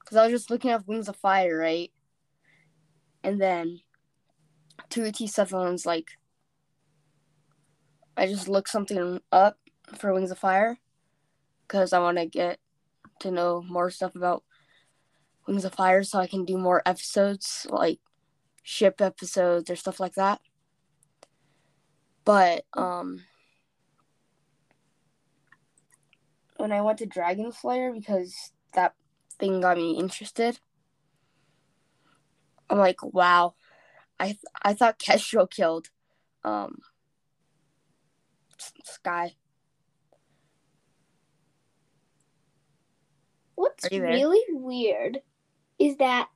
because 0.00 0.16
I 0.16 0.24
was 0.24 0.32
just 0.32 0.50
looking 0.50 0.70
at 0.70 0.86
Wings 0.86 1.08
of 1.08 1.16
Fire, 1.16 1.56
right? 1.56 1.90
And 3.22 3.40
then 3.40 3.80
Tui 4.88 5.12
T. 5.12 5.26
Sutherland's 5.26 5.86
like, 5.86 6.12
I 8.16 8.26
just 8.26 8.48
looked 8.48 8.70
something 8.70 9.20
up 9.32 9.58
for 9.96 10.12
Wings 10.12 10.30
of 10.30 10.38
Fire 10.38 10.78
because 11.66 11.92
I 11.92 11.98
want 12.00 12.18
to 12.18 12.26
get 12.26 12.58
to 13.20 13.30
know 13.30 13.62
more 13.62 13.90
stuff 13.90 14.14
about 14.14 14.42
Wings 15.46 15.64
of 15.64 15.74
Fire 15.74 16.02
so 16.02 16.18
I 16.18 16.26
can 16.26 16.44
do 16.44 16.58
more 16.58 16.82
episodes 16.86 17.66
like 17.70 17.98
ship 18.62 19.00
episodes 19.00 19.70
or 19.70 19.76
stuff 19.76 20.00
like 20.00 20.14
that. 20.14 20.40
But 22.24 22.64
um 22.74 23.24
when 26.56 26.72
I 26.72 26.82
went 26.82 26.98
to 26.98 27.06
Dragon 27.06 27.52
Slayer 27.52 27.92
because 27.92 28.52
that 28.74 28.94
thing 29.38 29.60
got 29.60 29.78
me 29.78 29.98
interested. 29.98 30.60
I'm 32.70 32.78
like, 32.78 33.02
wow. 33.02 33.54
I 34.18 34.26
th- 34.26 34.38
I 34.62 34.74
thought 34.74 34.98
Kestrel 34.98 35.46
killed 35.46 35.88
um 36.44 36.78
Sky. 38.84 39.34
What's 43.54 43.84
Are 43.84 43.94
you 43.94 44.00
there? 44.00 44.12
really 44.12 44.42
weird 44.50 45.20
is 45.78 45.96
that 45.96 46.28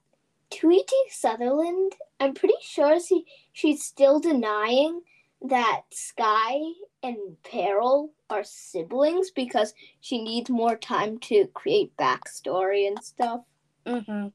Tui 0.50 0.82
T. 0.86 1.04
Sutherland, 1.10 1.92
I'm 2.20 2.34
pretty 2.34 2.54
sure 2.62 2.98
she, 3.00 3.24
she's 3.52 3.82
still 3.82 4.20
denying 4.20 5.02
that 5.42 5.82
Sky 5.90 6.54
and 7.02 7.16
Peril 7.42 8.12
are 8.30 8.44
siblings 8.44 9.30
because 9.30 9.74
she 10.00 10.22
needs 10.22 10.48
more 10.48 10.76
time 10.76 11.18
to 11.18 11.46
create 11.54 11.96
backstory 11.96 12.86
and 12.86 13.02
stuff. 13.02 13.40
Mm-hmm. 13.86 14.28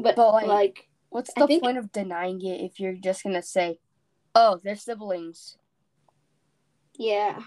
But, 0.00 0.16
But, 0.16 0.32
like- 0.32 0.46
like, 0.46 0.88
What's 1.10 1.32
the 1.34 1.46
think- 1.46 1.62
point 1.62 1.78
of 1.78 1.90
denying 1.90 2.40
it 2.44 2.60
if 2.60 2.78
you're 2.78 2.94
just 2.94 3.22
gonna 3.22 3.42
say, 3.42 3.80
"Oh, 4.34 4.56
they're 4.62 4.76
siblings"? 4.76 5.58
yeah. 6.94 7.44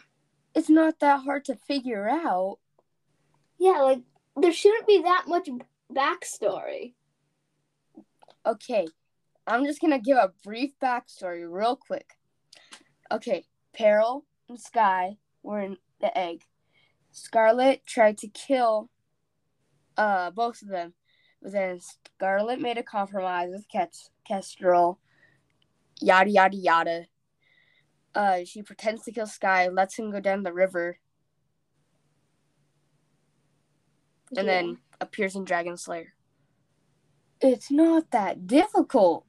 It's 0.54 0.70
not 0.70 1.00
that 1.00 1.22
hard 1.24 1.46
to 1.46 1.56
figure 1.56 2.10
out. 2.10 2.60
Yeah, 3.58 3.82
like, 3.82 4.02
there 4.36 4.52
shouldn't 4.52 4.86
be 4.88 5.02
that 5.02 5.26
much 5.28 5.48
backstory. 5.94 6.96
Okay, 8.46 8.88
I'm 9.48 9.64
just 9.66 9.80
gonna 9.80 10.00
give 10.00 10.18
a 10.18 10.34
brief 10.44 10.78
backstory 10.80 11.50
real 11.50 11.76
quick. 11.78 12.18
Okay, 13.12 13.46
Peril 13.74 14.26
and 14.50 14.60
Sky 14.60 15.18
were 15.44 15.62
in 15.62 15.78
the 16.00 16.18
egg. 16.18 16.44
Scarlet 17.12 17.86
tried 17.86 18.18
to 18.20 18.28
kill 18.28 18.90
uh 19.98 20.32
both 20.32 20.62
of 20.62 20.70
them, 20.70 20.94
then 21.42 21.80
Scarlet 21.80 22.62
made 22.62 22.78
a 22.78 22.84
compromise 22.84 23.50
with 23.52 23.66
Kestrel. 24.28 25.00
Yada 26.00 26.30
yada 26.30 26.58
yada. 26.58 27.06
Uh, 28.14 28.40
she 28.44 28.62
pretends 28.62 29.04
to 29.04 29.12
kill 29.12 29.26
Sky, 29.26 29.68
lets 29.70 29.98
him 29.98 30.12
go 30.12 30.20
down 30.20 30.44
the 30.44 30.54
river, 30.54 31.00
and 34.30 34.46
Yeah. 34.46 34.62
then 34.62 34.82
appears 35.00 35.36
in 35.36 35.46
Dragon 35.46 35.78
Slayer. 35.78 36.14
It's 37.40 37.72
not 37.72 38.12
that 38.12 38.46
difficult 38.48 39.26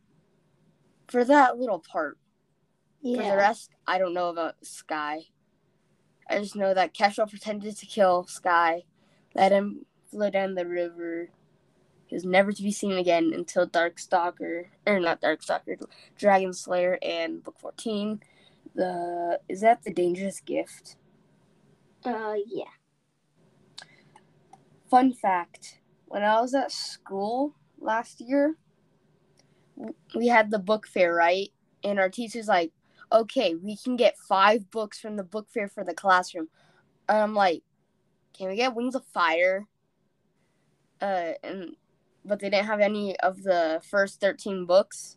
for 1.08 1.24
that 1.24 1.58
little 1.58 1.80
part. 1.80 2.18
For 3.02 3.22
the 3.22 3.36
rest, 3.36 3.70
I 3.86 3.98
don't 3.98 4.14
know 4.14 4.28
about 4.28 4.64
Sky. 4.64 5.26
I 6.28 6.38
just 6.38 6.54
know 6.54 6.72
that 6.72 6.94
Kestrel 6.94 7.26
pretended 7.26 7.76
to 7.76 7.86
kill 7.86 8.24
Sky, 8.24 8.84
let 9.34 9.50
him 9.50 9.86
flow 10.10 10.30
down 10.30 10.54
the 10.54 10.66
river. 10.66 11.30
Was 12.12 12.24
never 12.26 12.52
to 12.52 12.62
be 12.62 12.72
seen 12.72 12.92
again 12.92 13.32
until 13.34 13.66
Darkstalker, 13.66 14.66
or 14.86 15.00
not 15.00 15.22
Darkstalker, 15.22 15.82
Dragon 16.18 16.52
Slayer 16.52 16.98
and 17.00 17.42
Book 17.42 17.58
14. 17.58 18.20
The 18.74 19.40
is 19.48 19.62
that 19.62 19.82
the 19.82 19.94
dangerous 19.94 20.38
gift? 20.40 20.96
Uh, 22.04 22.34
yeah. 22.46 22.64
Fun 24.90 25.14
fact: 25.14 25.80
When 26.04 26.22
I 26.22 26.38
was 26.42 26.54
at 26.54 26.70
school 26.70 27.54
last 27.80 28.20
year, 28.20 28.56
we 30.14 30.26
had 30.28 30.50
the 30.50 30.58
book 30.58 30.86
fair, 30.86 31.14
right? 31.14 31.48
And 31.82 31.98
our 31.98 32.10
teacher's 32.10 32.46
like, 32.46 32.72
"Okay, 33.10 33.54
we 33.54 33.74
can 33.74 33.96
get 33.96 34.18
five 34.18 34.70
books 34.70 35.00
from 35.00 35.16
the 35.16 35.24
book 35.24 35.48
fair 35.48 35.68
for 35.68 35.82
the 35.82 35.94
classroom." 35.94 36.48
And 37.08 37.18
I'm 37.18 37.34
like, 37.34 37.62
"Can 38.34 38.48
we 38.48 38.56
get 38.56 38.74
Wings 38.74 38.94
of 38.94 39.06
Fire?" 39.06 39.66
Uh, 41.00 41.32
and 41.42 41.76
but 42.24 42.40
they 42.40 42.50
didn't 42.50 42.66
have 42.66 42.80
any 42.80 43.18
of 43.20 43.42
the 43.42 43.80
first 43.88 44.20
thirteen 44.20 44.66
books, 44.66 45.16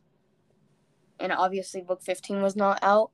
and 1.20 1.32
obviously 1.32 1.82
book 1.82 2.02
fifteen 2.02 2.42
was 2.42 2.56
not 2.56 2.80
out. 2.82 3.12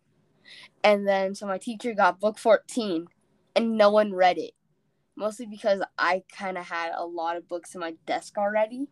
And 0.84 1.08
then 1.08 1.36
so 1.36 1.46
my 1.46 1.58
teacher 1.58 1.94
got 1.94 2.20
book 2.20 2.38
fourteen, 2.38 3.08
and 3.56 3.78
no 3.78 3.90
one 3.92 4.14
read 4.14 4.38
it 4.38 4.54
mostly 5.16 5.46
because 5.46 5.82
I 5.98 6.24
kind 6.36 6.58
of 6.58 6.66
had 6.66 6.94
a 6.96 7.06
lot 7.06 7.38
of 7.38 7.48
books 7.48 7.76
in 7.76 7.82
my 7.82 7.94
desk 8.06 8.38
already. 8.38 8.88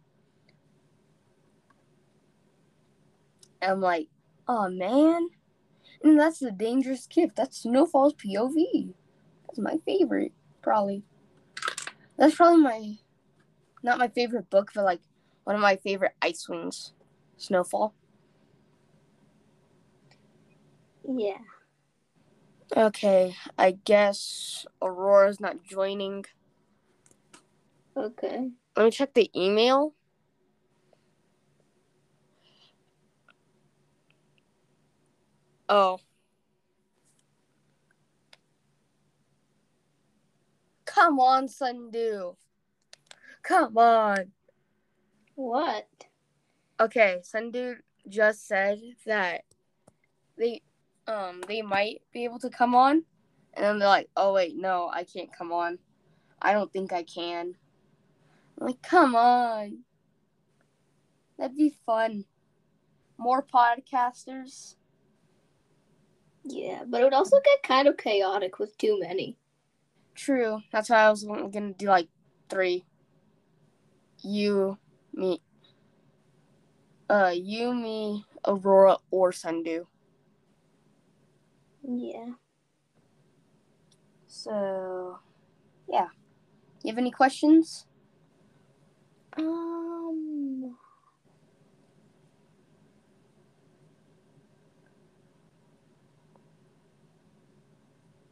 And 3.61 3.71
I'm 3.71 3.81
like, 3.81 4.07
oh 4.47 4.69
man. 4.69 5.29
And 6.03 6.19
that's 6.19 6.39
the 6.39 6.51
dangerous 6.51 7.07
gift. 7.07 7.35
That's 7.35 7.63
Snowfall's 7.63 8.13
POV. 8.13 8.93
That's 9.47 9.59
my 9.59 9.77
favorite, 9.85 10.31
probably. 10.61 11.03
That's 12.17 12.35
probably 12.35 12.61
my, 12.61 12.97
not 13.83 13.97
my 13.97 14.07
favorite 14.07 14.49
book, 14.49 14.71
but 14.73 14.83
like 14.83 15.01
one 15.43 15.55
of 15.55 15.61
my 15.61 15.77
favorite 15.77 16.13
Ice 16.21 16.47
Wings, 16.47 16.93
Snowfall. 17.37 17.93
Yeah. 21.07 21.37
Okay, 22.75 23.35
I 23.57 23.71
guess 23.71 24.65
Aurora's 24.81 25.39
not 25.39 25.63
joining. 25.63 26.25
Okay. 27.97 28.51
Let 28.75 28.83
me 28.85 28.91
check 28.91 29.13
the 29.13 29.31
email. 29.35 29.95
Oh. 35.67 35.99
Come 40.85 41.19
on, 41.19 41.47
Sundew. 41.47 42.33
Come 43.43 43.77
on. 43.77 44.31
What? 45.35 45.87
Okay, 46.79 47.19
Sundew 47.23 47.75
just 48.07 48.47
said 48.47 48.79
that 49.05 49.43
they 50.37 50.61
um 51.07 51.41
they 51.47 51.61
might 51.61 52.01
be 52.13 52.23
able 52.23 52.39
to 52.39 52.49
come 52.49 52.73
on 52.73 53.03
and 53.53 53.65
then 53.65 53.79
they're 53.79 53.87
like, 53.87 54.09
"Oh 54.15 54.33
wait, 54.33 54.55
no, 54.55 54.89
I 54.93 55.03
can't 55.03 55.35
come 55.35 55.51
on. 55.51 55.79
I 56.41 56.53
don't 56.53 56.71
think 56.71 56.93
I 56.93 57.03
can." 57.03 57.55
I'm 58.59 58.67
like, 58.67 58.81
"Come 58.81 59.15
on." 59.15 59.79
That'd 61.37 61.57
be 61.57 61.73
fun. 61.85 62.25
More 63.17 63.43
podcasters. 63.43 64.75
Yeah, 66.43 66.83
but 66.87 67.01
it 67.01 67.03
would 67.03 67.13
also 67.13 67.39
get 67.43 67.63
kind 67.63 67.87
of 67.87 67.97
chaotic 67.97 68.59
with 68.59 68.77
too 68.77 68.99
many. 68.99 69.37
True. 70.15 70.61
That's 70.71 70.89
why 70.89 70.97
I 70.97 71.09
was 71.09 71.23
gonna 71.23 71.73
do 71.73 71.87
like 71.87 72.09
three. 72.49 72.85
You, 74.23 74.77
me. 75.13 75.41
Uh, 77.09 77.33
you, 77.35 77.73
me, 77.73 78.25
Aurora, 78.45 78.97
or 79.11 79.31
Sundew. 79.31 79.85
Yeah. 81.83 82.33
So, 84.27 85.19
yeah. 85.89 86.09
You 86.83 86.91
have 86.91 86.97
any 86.97 87.11
questions? 87.11 87.85
Um. 89.37 90.77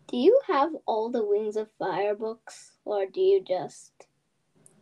Do 0.07 0.17
you 0.17 0.41
have 0.47 0.75
all 0.85 1.09
the 1.09 1.25
Wings 1.25 1.57
of 1.57 1.69
Fire 1.79 2.15
books, 2.15 2.77
or 2.85 3.05
do 3.05 3.21
you 3.21 3.41
just? 3.43 4.06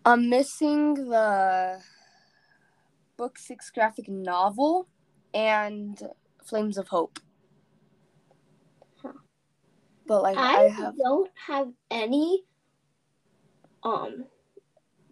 I'm 0.07 0.29
missing 0.29 0.93
the 0.93 1.81
book 3.17 3.39
six 3.39 3.71
graphic 3.71 4.07
novel 4.07 4.87
and 5.33 5.99
Flames 6.43 6.77
of 6.77 6.89
Hope. 6.89 7.19
Huh. 9.01 9.13
But 10.05 10.21
like 10.21 10.37
I, 10.37 10.57
I 10.57 10.69
have 10.69 10.95
don't 10.95 11.31
have 11.47 11.69
any 11.89 12.43
um 13.81 14.25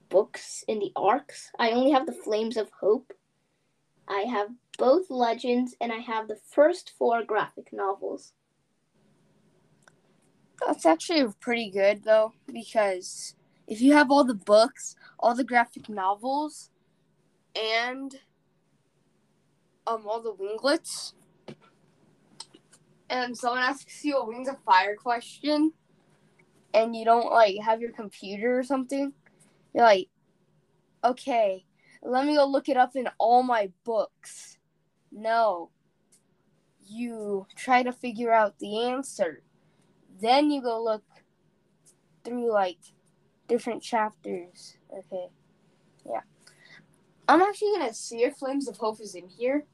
books 0.09 0.63
in 0.67 0.77
the 0.77 0.91
arcs. 0.95 1.49
I 1.57 1.71
only 1.71 1.89
have 1.89 2.05
the 2.05 2.11
Flames 2.11 2.55
of 2.55 2.69
Hope. 2.79 3.13
I 4.07 4.25
have 4.29 4.49
both 4.77 5.09
legends, 5.09 5.75
and 5.81 5.91
I 5.91 5.97
have 5.97 6.27
the 6.27 6.35
first 6.35 6.91
four 6.99 7.23
graphic 7.23 7.73
novels. 7.73 8.33
That's 10.63 10.85
actually 10.85 11.25
pretty 11.39 11.71
good 11.71 12.03
though, 12.03 12.33
because 12.45 13.35
if 13.67 13.81
you 13.81 13.93
have 13.93 14.11
all 14.11 14.23
the 14.23 14.33
books, 14.33 14.95
all 15.19 15.35
the 15.35 15.43
graphic 15.43 15.89
novels, 15.89 16.69
and 17.55 18.19
um 19.85 20.05
all 20.07 20.21
the 20.21 20.33
winglets, 20.33 21.13
and 23.09 23.37
someone 23.37 23.61
asks 23.61 24.03
you 24.03 24.17
a 24.17 24.25
Wings 24.25 24.47
of 24.47 24.57
Fire 24.63 24.95
question, 24.95 25.73
and 26.73 26.95
you 26.95 27.05
don't 27.05 27.31
like 27.31 27.57
have 27.63 27.81
your 27.81 27.91
computer 27.91 28.57
or 28.57 28.63
something, 28.63 29.13
you're 29.73 29.83
like, 29.83 30.09
okay, 31.03 31.65
let 32.01 32.25
me 32.25 32.35
go 32.35 32.45
look 32.45 32.69
it 32.69 32.77
up 32.77 32.95
in 32.95 33.07
all 33.17 33.43
my 33.43 33.71
books. 33.83 34.57
No. 35.11 35.69
You 36.85 37.47
try 37.55 37.83
to 37.83 37.93
figure 37.93 38.33
out 38.33 38.59
the 38.59 38.87
answer. 38.87 39.41
Then 40.19 40.51
you 40.51 40.61
go 40.61 40.83
look 40.83 41.03
through 42.23 42.51
like 42.51 42.79
different 43.47 43.81
chapters. 43.81 44.77
Okay. 44.91 45.27
Yeah. 46.05 46.21
I'm 47.27 47.41
actually 47.41 47.71
gonna 47.77 47.93
see 47.93 48.23
if 48.23 48.35
Flames 48.35 48.67
of 48.67 48.77
Hope 48.77 48.99
is 49.01 49.15
in 49.15 49.27
here. 49.27 49.65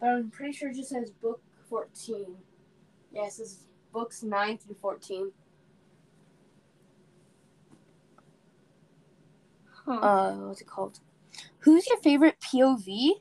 But 0.00 0.08
I'm 0.08 0.30
pretty 0.30 0.52
sure 0.52 0.70
it 0.70 0.76
just 0.76 0.90
says 0.90 1.10
book 1.10 1.42
14. 1.68 2.36
Yes, 3.12 3.36
this 3.36 3.52
is 3.52 3.66
books 3.92 4.22
9 4.22 4.58
through 4.58 4.76
14. 4.80 5.32
Huh. 9.84 9.92
uh 9.92 10.34
what's 10.36 10.60
it 10.60 10.66
called? 10.66 11.00
Who's 11.60 11.86
your 11.86 11.98
favorite 11.98 12.36
POV 12.40 13.12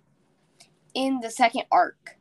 in 0.94 1.20
the 1.20 1.30
second 1.30 1.64
arc? 1.72 2.18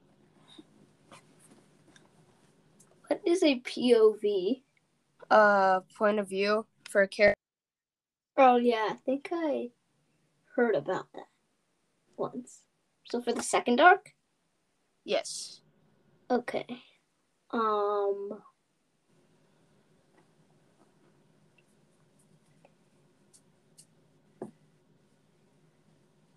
what 3.08 3.20
is 3.24 3.42
a 3.42 3.60
POV? 3.60 4.62
Uh 5.30 5.80
point 5.96 6.18
of 6.18 6.28
view 6.28 6.66
for 6.88 7.02
a 7.02 7.08
character. 7.08 7.37
Oh 8.40 8.54
yeah, 8.56 8.86
I 8.90 8.94
think 8.94 9.30
I 9.32 9.70
heard 10.54 10.76
about 10.76 11.12
that 11.12 11.26
once. 12.16 12.62
So 13.10 13.20
for 13.20 13.32
the 13.32 13.42
second 13.42 13.80
arc? 13.80 14.14
Yes. 15.04 15.60
Okay. 16.30 16.66
Um 17.50 18.40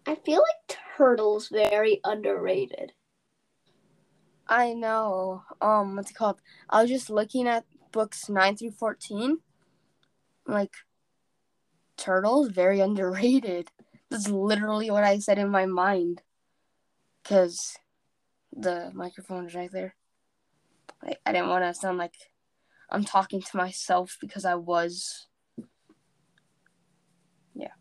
I 0.08 0.16
feel 0.16 0.40
like 0.42 0.80
Turtle's 0.98 1.50
very 1.50 2.02
underrated. 2.04 2.94
I 4.48 4.74
know. 4.74 5.44
Um 5.62 5.96
what's 5.98 6.10
it 6.10 6.16
called? 6.16 6.42
I 6.68 6.82
was 6.82 6.90
just 6.90 7.12
looking 7.12 7.48
at 7.48 7.66
books 7.92 8.28
9 8.28 8.58
through 8.58 8.72
14. 8.72 9.38
Like 10.48 10.74
Turtles 12.02 12.50
very 12.50 12.80
underrated. 12.80 13.70
That's 14.10 14.28
literally 14.28 14.90
what 14.90 15.04
I 15.04 15.20
said 15.20 15.38
in 15.38 15.50
my 15.50 15.68
mind. 15.68 16.24
Cuz 17.24 17.78
the 18.52 18.90
microphone 18.94 19.46
is 19.46 19.54
right 19.54 19.72
there. 19.72 19.96
I, 21.04 21.16
I 21.26 21.32
didn't 21.32 21.50
want 21.50 21.64
to 21.64 21.80
sound 21.80 22.00
like 22.00 22.16
I'm 22.90 23.06
talking 23.06 23.42
to 23.42 23.58
myself 23.58 24.18
because 24.20 24.46
I 24.46 24.56
was. 24.56 25.28
Yeah. 27.54 27.74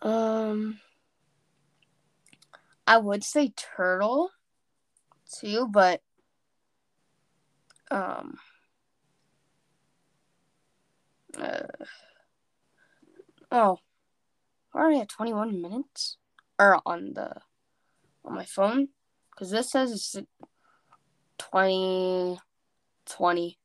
Um, 0.00 0.80
I 2.86 2.96
would 2.96 3.24
say 3.24 3.52
turtle 3.56 4.30
too, 5.38 5.68
but 5.70 6.00
um, 7.90 8.38
uh, 11.38 11.60
oh, 13.54 13.78
we're 14.72 14.82
already 14.82 15.00
at 15.00 15.08
21 15.08 15.62
minutes, 15.62 16.18
or 16.58 16.80
on 16.84 17.14
the 17.14 17.36
on 18.24 18.34
my 18.34 18.44
phone, 18.44 18.88
because 19.30 19.50
this 19.50 19.70
says 19.70 19.92
it's 19.92 20.16
20, 21.38 22.38
20 23.06 23.58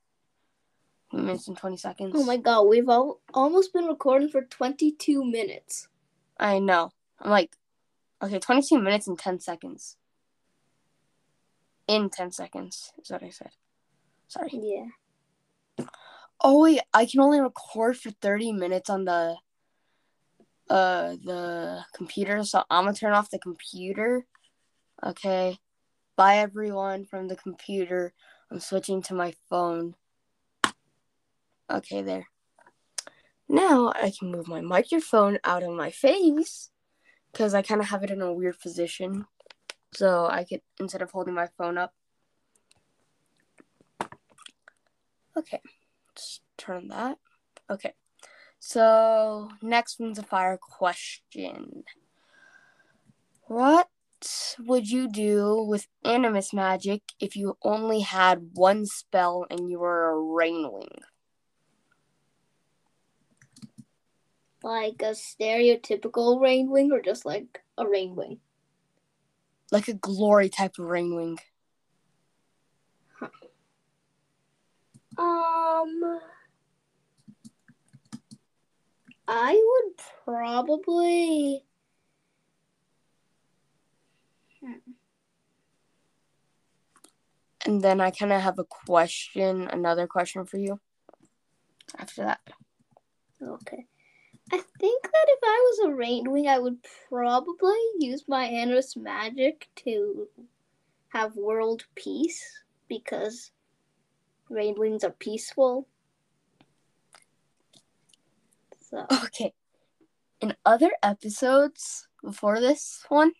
minutes 1.11 1.47
and 1.47 1.57
20 1.57 1.77
seconds. 1.77 2.13
Oh 2.15 2.23
my 2.23 2.37
god, 2.37 2.63
we've 2.63 2.87
al- 2.87 3.19
almost 3.33 3.73
been 3.73 3.85
recording 3.85 4.29
for 4.29 4.43
22 4.43 5.25
minutes. 5.25 5.87
I 6.39 6.59
know. 6.59 6.91
I'm 7.19 7.31
like, 7.31 7.55
okay, 8.21 8.39
22 8.39 8.79
minutes 8.79 9.07
and 9.07 9.17
10 9.17 9.39
seconds. 9.39 9.97
In 11.87 12.11
10 12.11 12.31
seconds, 12.31 12.93
is 13.01 13.09
what 13.09 13.23
I 13.23 13.31
said. 13.31 13.49
Sorry. 14.27 14.51
Yeah. 14.53 15.85
Oh, 16.41 16.61
wait, 16.61 16.81
I 16.93 17.05
can 17.05 17.19
only 17.19 17.41
record 17.41 17.97
for 17.97 18.11
30 18.11 18.53
minutes 18.53 18.89
on 18.89 19.05
the 19.05 19.37
uh 20.69 21.15
the 21.23 21.83
computer. 21.93 22.43
So 22.43 22.63
i'm 22.69 22.85
gonna 22.85 22.95
turn 22.95 23.13
off 23.13 23.31
the 23.31 23.39
computer 23.39 24.25
okay? 25.03 25.57
Bye 26.15 26.37
everyone 26.37 27.05
from 27.05 27.27
the 27.27 27.35
computer. 27.35 28.13
I'm 28.51 28.59
switching 28.59 29.01
to 29.03 29.13
my 29.13 29.33
phone. 29.49 29.95
Okay 31.71 32.01
there. 32.01 32.27
Now 33.47 33.91
i 33.95 34.11
can 34.17 34.31
move 34.31 34.47
my 34.47 34.61
microphone 34.61 35.39
out 35.43 35.63
of 35.63 35.71
my 35.71 35.91
face 35.91 36.69
because 37.31 37.53
i 37.53 37.61
kind 37.61 37.81
of 37.81 37.87
have 37.87 38.03
it 38.03 38.11
in 38.11 38.21
a 38.21 38.33
weird 38.33 38.59
position. 38.59 39.25
So 39.93 40.27
i 40.27 40.43
could 40.43 40.61
instead 40.79 41.01
of 41.01 41.11
holding 41.11 41.33
my 41.33 41.47
phone 41.57 41.77
up 41.77 41.93
okay 45.37 45.61
let's 46.09 46.41
turn 46.57 46.89
that. 46.89 47.17
Okay 47.69 47.93
so, 48.59 49.49
next 49.61 49.99
one's 49.99 50.19
a 50.19 50.23
fire 50.23 50.57
question. 50.57 51.83
What 53.47 53.87
would 54.59 54.89
you 54.89 55.09
do 55.09 55.63
with 55.63 55.87
animus 56.03 56.53
magic 56.53 57.01
if 57.19 57.35
you 57.35 57.57
only 57.63 58.01
had 58.01 58.49
one 58.53 58.85
spell 58.85 59.45
and 59.49 59.69
you 59.69 59.79
were 59.79 60.11
a 60.11 60.15
rainwing? 60.15 60.99
Like 64.61 65.01
a 65.01 65.11
stereotypical 65.11 66.41
rain 66.41 66.69
wing 66.69 66.91
or 66.91 67.01
just 67.01 67.25
like 67.25 67.61
a 67.77 67.87
rain 67.87 68.15
wing? 68.15 68.39
Like 69.71 69.87
a 69.87 69.93
glory 69.93 70.49
type 70.49 70.73
of 70.77 70.85
rainwing. 70.85 71.37
Um 75.17 76.19
I 79.31 79.53
would 79.53 79.93
probably 80.25 81.63
hmm. 84.59 84.73
And 87.65 87.81
then 87.83 88.01
I 88.01 88.09
kind 88.09 88.33
of 88.33 88.41
have 88.41 88.57
a 88.57 88.63
question, 88.63 89.67
another 89.67 90.07
question 90.07 90.45
for 90.45 90.57
you 90.57 90.79
after 91.99 92.23
that. 92.23 92.39
Okay. 93.39 93.85
I 94.51 94.57
think 94.79 95.03
that 95.03 95.25
if 95.27 95.39
I 95.43 95.69
was 95.69 95.89
a 95.89 95.95
rain 95.95 96.31
wing, 96.31 96.47
I 96.47 96.57
would 96.57 96.79
probably 97.07 97.77
use 97.99 98.23
my 98.27 98.45
Animus 98.45 98.97
magic 98.97 99.67
to 99.85 100.27
have 101.09 101.35
world 101.35 101.85
peace 101.93 102.63
because 102.87 103.51
rain 104.49 104.73
wings 104.75 105.03
are 105.03 105.11
peaceful. 105.11 105.87
So 108.89 109.05
Okay. 109.25 109.53
In 110.41 110.55
other 110.65 110.91
episodes 111.03 112.07
before 112.23 112.59
this 112.59 113.03
one, 113.09 113.33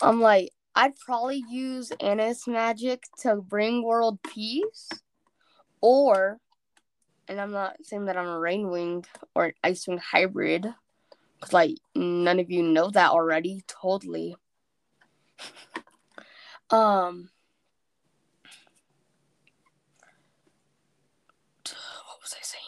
I'm 0.00 0.20
like, 0.20 0.50
I'd 0.74 0.96
probably 0.96 1.44
use 1.50 1.92
animus 2.00 2.46
magic 2.46 3.04
to 3.20 3.36
bring 3.36 3.82
world 3.82 4.18
peace, 4.22 4.88
or, 5.82 6.38
and 7.28 7.38
I'm 7.40 7.52
not 7.52 7.76
saying 7.82 8.06
that 8.06 8.16
I'm 8.16 8.26
a 8.26 8.38
Rainwing 8.40 9.04
or 9.34 9.46
an 9.46 9.52
Icewing 9.62 9.98
hybrid, 9.98 10.66
because 11.38 11.52
like 11.52 11.76
none 11.94 12.40
of 12.40 12.50
you 12.50 12.62
know 12.62 12.88
that 12.90 13.10
already. 13.10 13.62
Totally. 13.66 14.34
um. 16.70 17.28
What 21.66 22.20
was 22.22 22.34
I 22.38 22.42
saying? 22.42 22.64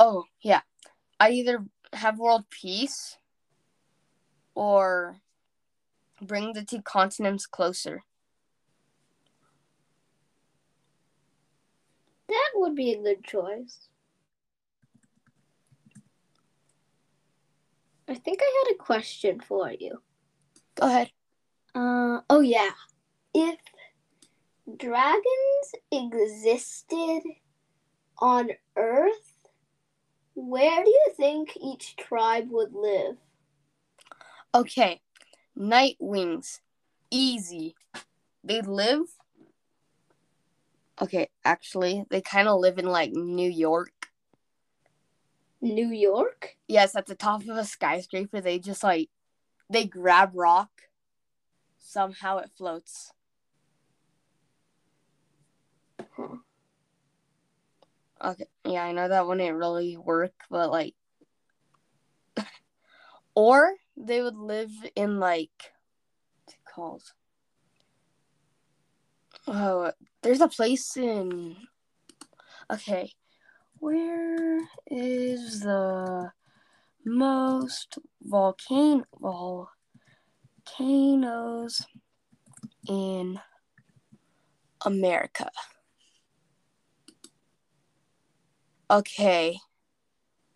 Oh, 0.00 0.24
yeah. 0.42 0.60
I 1.18 1.30
either 1.30 1.64
have 1.92 2.18
world 2.18 2.44
peace 2.50 3.18
or 4.54 5.16
bring 6.20 6.52
the 6.52 6.64
two 6.64 6.82
continents 6.82 7.46
closer. 7.46 8.04
that 12.28 12.50
would 12.54 12.74
be 12.74 12.92
a 12.92 13.02
good 13.02 13.24
choice. 13.24 13.88
I 18.06 18.14
think 18.14 18.40
I 18.42 18.64
had 18.64 18.74
a 18.74 18.78
question 18.78 19.40
for 19.40 19.70
you. 19.70 20.02
Go 20.76 20.86
ahead. 20.86 21.10
Uh 21.74 22.20
oh 22.30 22.40
yeah. 22.40 22.70
If 23.34 23.58
dragons 24.76 25.74
existed 25.92 27.22
on 28.18 28.50
Earth, 28.76 29.27
where 30.38 30.84
do 30.84 30.90
you 30.90 31.06
think 31.16 31.56
each 31.60 31.96
tribe 31.96 32.48
would 32.50 32.74
live? 32.74 33.16
Okay. 34.54 35.00
Night 35.56 35.96
wings. 35.98 36.60
Easy. 37.10 37.74
They 38.44 38.60
live 38.60 39.08
Okay, 41.00 41.28
actually, 41.44 42.04
they 42.10 42.20
kind 42.20 42.48
of 42.48 42.58
live 42.58 42.78
in 42.78 42.86
like 42.86 43.12
New 43.12 43.50
York. 43.50 44.10
New 45.60 45.88
York? 45.88 46.56
Yes, 46.66 46.96
at 46.96 47.06
the 47.06 47.14
top 47.14 47.42
of 47.42 47.56
a 47.56 47.64
skyscraper, 47.64 48.40
they 48.40 48.58
just 48.58 48.82
like 48.82 49.08
they 49.70 49.84
grab 49.84 50.32
rock. 50.34 50.70
Somehow 51.78 52.38
it 52.38 52.50
floats. 52.56 53.12
Huh. 56.16 56.38
Okay, 58.24 58.46
yeah, 58.64 58.82
I 58.82 58.92
know 58.92 59.08
that 59.08 59.26
wouldn't 59.26 59.56
really 59.56 59.96
work, 59.96 60.32
but 60.50 60.70
like, 60.70 60.94
or 63.34 63.74
they 63.96 64.20
would 64.22 64.36
live 64.36 64.72
in 64.96 65.20
like, 65.20 65.72
what's 66.44 66.54
it 66.54 66.64
called? 66.74 67.02
Oh, 69.46 69.92
there's 70.22 70.40
a 70.40 70.48
place 70.48 70.96
in. 70.96 71.56
Okay, 72.70 73.12
where 73.78 74.60
is 74.88 75.60
the 75.60 76.32
most 77.04 77.98
volcano 78.20 79.04
volcanoes 80.66 81.86
in 82.88 83.40
America? 84.84 85.50
Okay. 88.90 89.58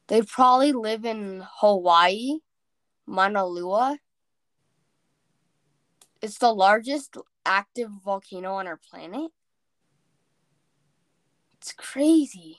They 0.08 0.22
probably 0.22 0.72
live 0.72 1.04
in 1.04 1.42
Hawaii, 1.60 2.38
Mauna 3.06 3.44
Loa. 3.44 3.98
It's 6.20 6.38
the 6.38 6.52
largest 6.52 7.16
active 7.44 7.90
volcano 8.04 8.54
on 8.54 8.66
our 8.66 8.78
planet. 8.90 9.30
It's 11.58 11.72
crazy. 11.72 12.58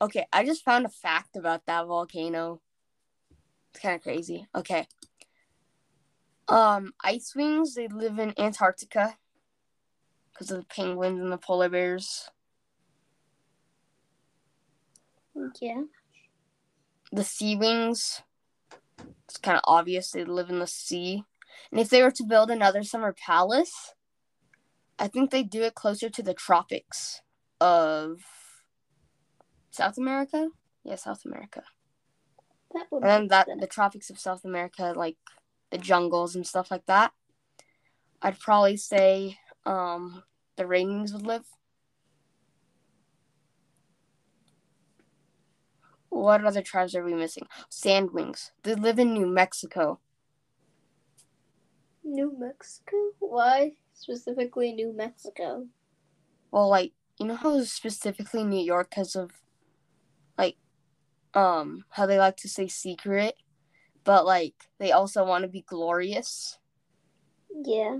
Okay, 0.00 0.26
I 0.32 0.44
just 0.44 0.64
found 0.64 0.84
a 0.84 0.90
fact 0.90 1.36
about 1.36 1.64
that 1.66 1.86
volcano. 1.86 2.60
It's 3.70 3.80
kind 3.82 3.94
of 3.94 4.02
crazy. 4.02 4.46
Okay. 4.54 4.86
Um, 6.48 6.92
ice 7.02 7.34
wings, 7.34 7.74
they 7.74 7.88
live 7.88 8.18
in 8.18 8.38
Antarctica 8.38 9.16
because 10.32 10.50
of 10.50 10.60
the 10.60 10.66
penguins 10.66 11.20
and 11.20 11.32
the 11.32 11.38
polar 11.38 11.68
bears. 11.68 12.28
Yeah. 15.60 15.82
the 17.12 17.24
sea 17.24 17.56
wings 17.56 18.22
it's 19.24 19.36
kind 19.38 19.56
of 19.56 19.62
obvious 19.66 20.10
they 20.10 20.24
live 20.24 20.50
in 20.50 20.60
the 20.60 20.66
sea. 20.66 21.24
And 21.70 21.80
if 21.80 21.88
they 21.90 22.02
were 22.02 22.12
to 22.12 22.24
build 22.24 22.50
another 22.50 22.82
summer 22.82 23.12
palace 23.12 23.94
i 24.98 25.06
think 25.08 25.30
they'd 25.30 25.50
do 25.50 25.62
it 25.62 25.74
closer 25.74 26.08
to 26.08 26.22
the 26.22 26.34
tropics 26.34 27.20
of 27.60 28.20
south 29.70 29.98
america. 29.98 30.48
Yeah 30.84 30.96
south 30.96 31.24
america. 31.24 31.62
That 32.72 32.86
would 32.90 33.02
and 33.02 33.10
then 33.10 33.28
that 33.28 33.46
sense. 33.46 33.60
the 33.60 33.66
tropics 33.66 34.10
of 34.10 34.18
south 34.18 34.44
america 34.44 34.92
like 34.96 35.16
the 35.70 35.78
jungles 35.78 36.34
and 36.34 36.46
stuff 36.46 36.70
like 36.70 36.86
that. 36.86 37.12
I'd 38.22 38.38
probably 38.40 38.76
say 38.76 39.38
um 39.64 40.22
the 40.56 40.66
ravens 40.66 41.12
would 41.12 41.26
live 41.26 41.44
what 46.16 46.44
other 46.44 46.62
tribes 46.62 46.94
are 46.94 47.04
we 47.04 47.14
missing 47.14 47.46
sandwings 47.70 48.50
they 48.62 48.74
live 48.74 48.98
in 48.98 49.12
new 49.12 49.26
mexico 49.26 49.98
New 52.06 52.32
Mexico? 52.38 52.96
Why 53.18 53.72
specifically 53.92 54.72
New 54.72 54.92
Mexico? 54.92 55.66
Well, 56.52 56.68
like 56.68 56.92
you 57.18 57.26
know 57.26 57.34
how 57.34 57.60
specifically 57.64 58.44
New 58.44 58.64
York 58.64 58.90
because 58.90 59.16
of 59.16 59.32
like 60.38 60.56
um 61.34 61.84
how 61.90 62.06
they 62.06 62.18
like 62.18 62.36
to 62.38 62.48
say 62.48 62.68
secret, 62.68 63.34
but 64.04 64.24
like 64.24 64.54
they 64.78 64.92
also 64.92 65.24
want 65.24 65.42
to 65.42 65.48
be 65.48 65.62
glorious. 65.62 66.58
Yeah. 67.64 67.98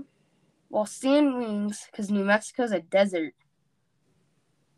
Well, 0.69 0.85
sandwings 0.85 1.85
because 1.91 2.09
New 2.09 2.23
Mexico's 2.23 2.71
a 2.71 2.79
desert. 2.79 3.33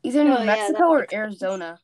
Either 0.04 0.24
New 0.24 0.32
Oh, 0.32 0.44
yeah, 0.44 0.46
Mexico 0.46 0.84
or 0.86 1.00
makes 1.02 1.12
sense. 1.12 1.20
Arizona. 1.22 1.80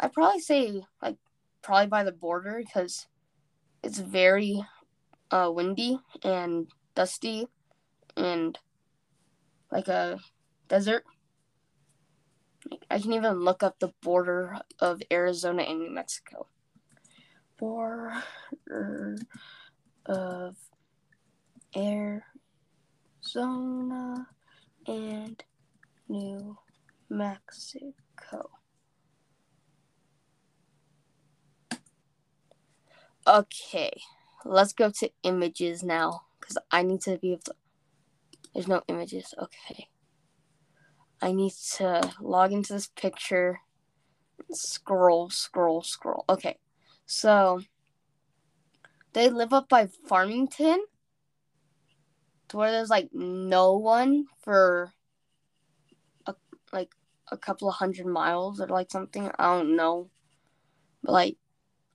I'd 0.00 0.12
probably 0.12 0.40
say 0.40 0.82
like 1.02 1.16
probably 1.62 1.88
by 1.88 2.04
the 2.04 2.12
border 2.12 2.62
because 2.64 3.06
it's 3.82 3.98
very 3.98 4.62
uh, 5.30 5.50
windy 5.52 5.98
and 6.22 6.68
dusty 6.94 7.46
and 8.16 8.58
like 9.70 9.88
a 9.88 10.18
desert. 10.68 11.04
I 12.90 12.98
can 12.98 13.12
even 13.12 13.40
look 13.40 13.62
up 13.62 13.78
the 13.78 13.92
border 14.02 14.58
of 14.78 15.02
Arizona 15.10 15.62
and 15.62 15.80
New 15.80 15.90
Mexico. 15.90 16.48
Border 17.58 18.24
of 20.06 20.56
Arizona 21.76 22.24
and 24.86 25.42
New 26.08 26.56
Mexico. 27.08 28.50
Okay, 33.28 33.90
let's 34.46 34.72
go 34.72 34.90
to 34.90 35.10
images 35.22 35.82
now 35.82 36.22
because 36.40 36.56
I 36.70 36.82
need 36.82 37.02
to 37.02 37.18
be 37.18 37.32
able 37.32 37.42
to. 37.42 37.54
There's 38.54 38.66
no 38.66 38.80
images. 38.88 39.34
Okay. 39.38 39.88
I 41.20 41.32
need 41.32 41.52
to 41.76 42.10
log 42.22 42.52
into 42.52 42.72
this 42.72 42.86
picture. 42.86 43.60
Scroll, 44.50 45.28
scroll, 45.28 45.82
scroll. 45.82 46.24
Okay. 46.30 46.56
So 47.04 47.60
they 49.12 49.28
live 49.28 49.52
up 49.52 49.68
by 49.68 49.88
Farmington 50.08 50.82
to 52.48 52.56
where 52.56 52.72
there's 52.72 52.88
like 52.88 53.10
no 53.12 53.76
one 53.76 54.24
for 54.40 54.94
a, 56.24 56.34
like 56.72 56.94
a 57.30 57.36
couple 57.36 57.68
of 57.68 57.74
hundred 57.74 58.06
miles 58.06 58.58
or 58.58 58.68
like 58.68 58.90
something. 58.90 59.30
I 59.38 59.58
don't 59.58 59.76
know. 59.76 60.08
But 61.02 61.12
like 61.12 61.36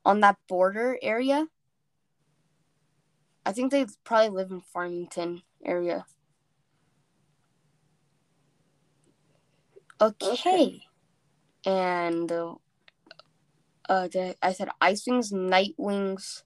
on 0.05 0.21
that 0.21 0.37
border 0.47 0.97
area, 1.01 1.47
I 3.45 3.51
think 3.51 3.71
they 3.71 3.85
probably 4.03 4.29
live 4.29 4.51
in 4.51 4.61
Farmington 4.61 5.43
area. 5.63 6.05
Okay. 10.01 10.31
Okay. 10.31 10.81
And 11.65 12.31
uh, 12.31 12.55
uh, 13.87 14.07
the, 14.07 14.35
I 14.41 14.53
said 14.53 14.69
ice 14.81 15.05
wings, 15.07 15.31
night 15.31 15.75
wings, 15.77 16.43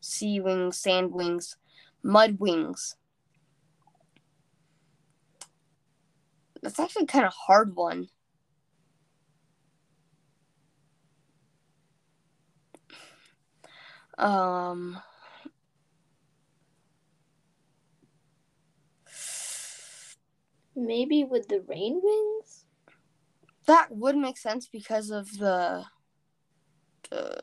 sea 0.00 0.40
wings, 0.40 0.78
sand 0.78 1.12
wings, 1.12 1.56
mud 2.02 2.38
wings. 2.38 2.96
That's 6.62 6.80
actually 6.80 7.06
kind 7.06 7.26
of 7.26 7.32
hard 7.32 7.76
one. 7.76 8.08
Um, 14.18 15.00
Maybe 20.74 21.24
with 21.24 21.48
the 21.48 21.62
rain 21.62 22.00
wings? 22.02 22.66
that 23.66 23.90
would 23.90 24.16
make 24.16 24.38
sense 24.38 24.68
because 24.68 25.10
of 25.10 25.38
the, 25.38 25.84
the 27.10 27.42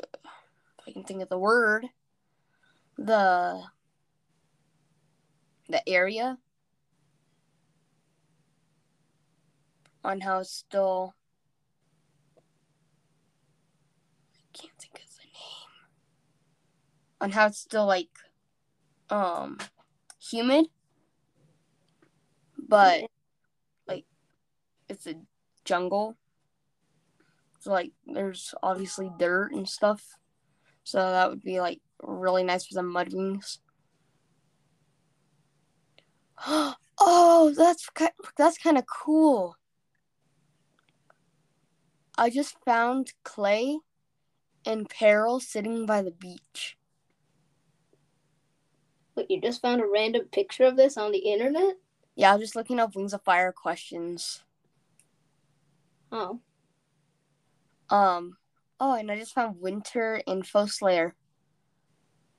if 0.80 0.88
I 0.88 0.92
can 0.92 1.04
think 1.04 1.22
of 1.22 1.30
the 1.30 1.38
word, 1.38 1.86
the 2.98 3.62
the 5.70 5.88
area 5.90 6.38
on 10.04 10.22
how 10.22 10.40
it's 10.40 10.52
still 10.52 11.16
I 14.36 14.58
can't 14.58 14.78
think 14.78 14.96
of 14.96 15.16
the 15.18 15.24
name 15.24 15.70
on 17.24 17.32
how 17.32 17.48
it's 17.48 17.58
still 17.58 17.86
like 17.86 18.10
um 19.10 19.58
humid. 20.20 20.66
But 22.68 23.06
like 23.88 24.06
it's 24.90 25.08
a 25.08 25.16
jungle. 25.64 26.18
So 27.60 27.72
like 27.72 27.92
there's 28.06 28.54
obviously 28.62 29.10
dirt 29.18 29.54
and 29.54 29.68
stuff. 29.68 30.04
So 30.84 31.00
that 31.00 31.30
would 31.30 31.42
be 31.42 31.62
like 31.62 31.80
really 32.02 32.44
nice 32.44 32.66
for 32.66 32.74
the 32.74 32.84
mud 32.84 33.14
wings 33.14 33.60
oh 37.00 37.54
that's 37.56 37.88
that's 38.38 38.58
kind 38.58 38.78
of 38.78 38.84
cool. 38.86 39.56
I 42.18 42.30
just 42.30 42.58
found 42.66 43.14
clay 43.24 43.80
and 44.66 44.90
peril 44.90 45.40
sitting 45.40 45.86
by 45.86 46.02
the 46.02 46.12
beach 46.12 46.78
Wait, 49.16 49.30
you 49.30 49.40
just 49.40 49.62
found 49.62 49.82
a 49.82 49.88
random 49.88 50.26
picture 50.32 50.66
of 50.66 50.76
this 50.76 50.98
on 50.98 51.12
the 51.12 51.20
internet? 51.20 51.76
Yeah, 52.16 52.32
I 52.32 52.36
was 52.36 52.44
just 52.44 52.56
looking 52.56 52.80
up 52.80 52.96
Wings 52.96 53.14
of 53.14 53.24
Fire 53.24 53.52
questions. 53.52 54.44
Oh. 56.12 56.40
Um. 57.90 58.38
Oh, 58.80 58.96
and 58.96 59.12
I 59.12 59.18
just 59.18 59.34
found 59.34 59.62
Winter 59.62 60.22
Info 60.26 60.66
Slayer. 60.66 61.16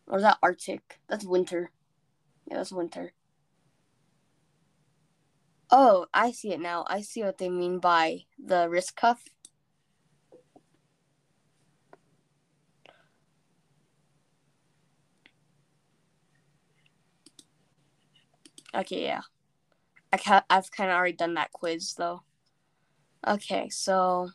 Or 0.07 0.19
is 0.19 0.23
that 0.23 0.39
Arctic? 0.43 1.01
That's 1.09 1.25
Winter. 1.25 1.71
Yeah, 2.49 2.59
that's 2.59 2.73
Winter. 2.73 3.13
Oh, 5.71 6.07
I 6.13 6.31
see 6.33 6.53
it 6.53 6.61
now. 6.61 6.85
I 6.89 7.01
see 7.01 7.23
what 7.23 7.39
they 7.39 7.49
mean 7.49 7.79
by 7.79 8.25
the 8.39 8.69
wrist 8.69 8.97
cuff. 8.97 9.25
Okay, 18.75 19.05
yeah. 19.05 19.23
I 20.13 20.17
ca- 20.17 20.45
I've 20.51 20.71
kind 20.71 20.91
of 20.91 20.97
already 20.97 21.17
done 21.17 21.35
that 21.35 21.53
quiz 21.53 21.95
though. 21.95 22.23
Okay, 23.27 23.69
so 23.69 24.31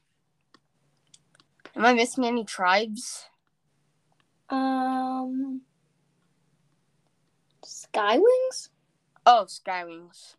am 1.75 1.85
I 1.85 1.93
missing 1.93 2.25
any 2.25 2.43
tribes? 2.43 3.25
Um. 4.49 5.61
Skywings? 7.65 8.69
Oh, 9.25 9.45
Skywings. 9.47 10.35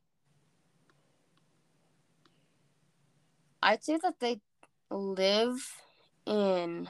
I'd 3.62 3.84
say 3.84 3.98
that 4.02 4.20
they 4.20 4.40
live 4.90 5.60
in 6.26 6.88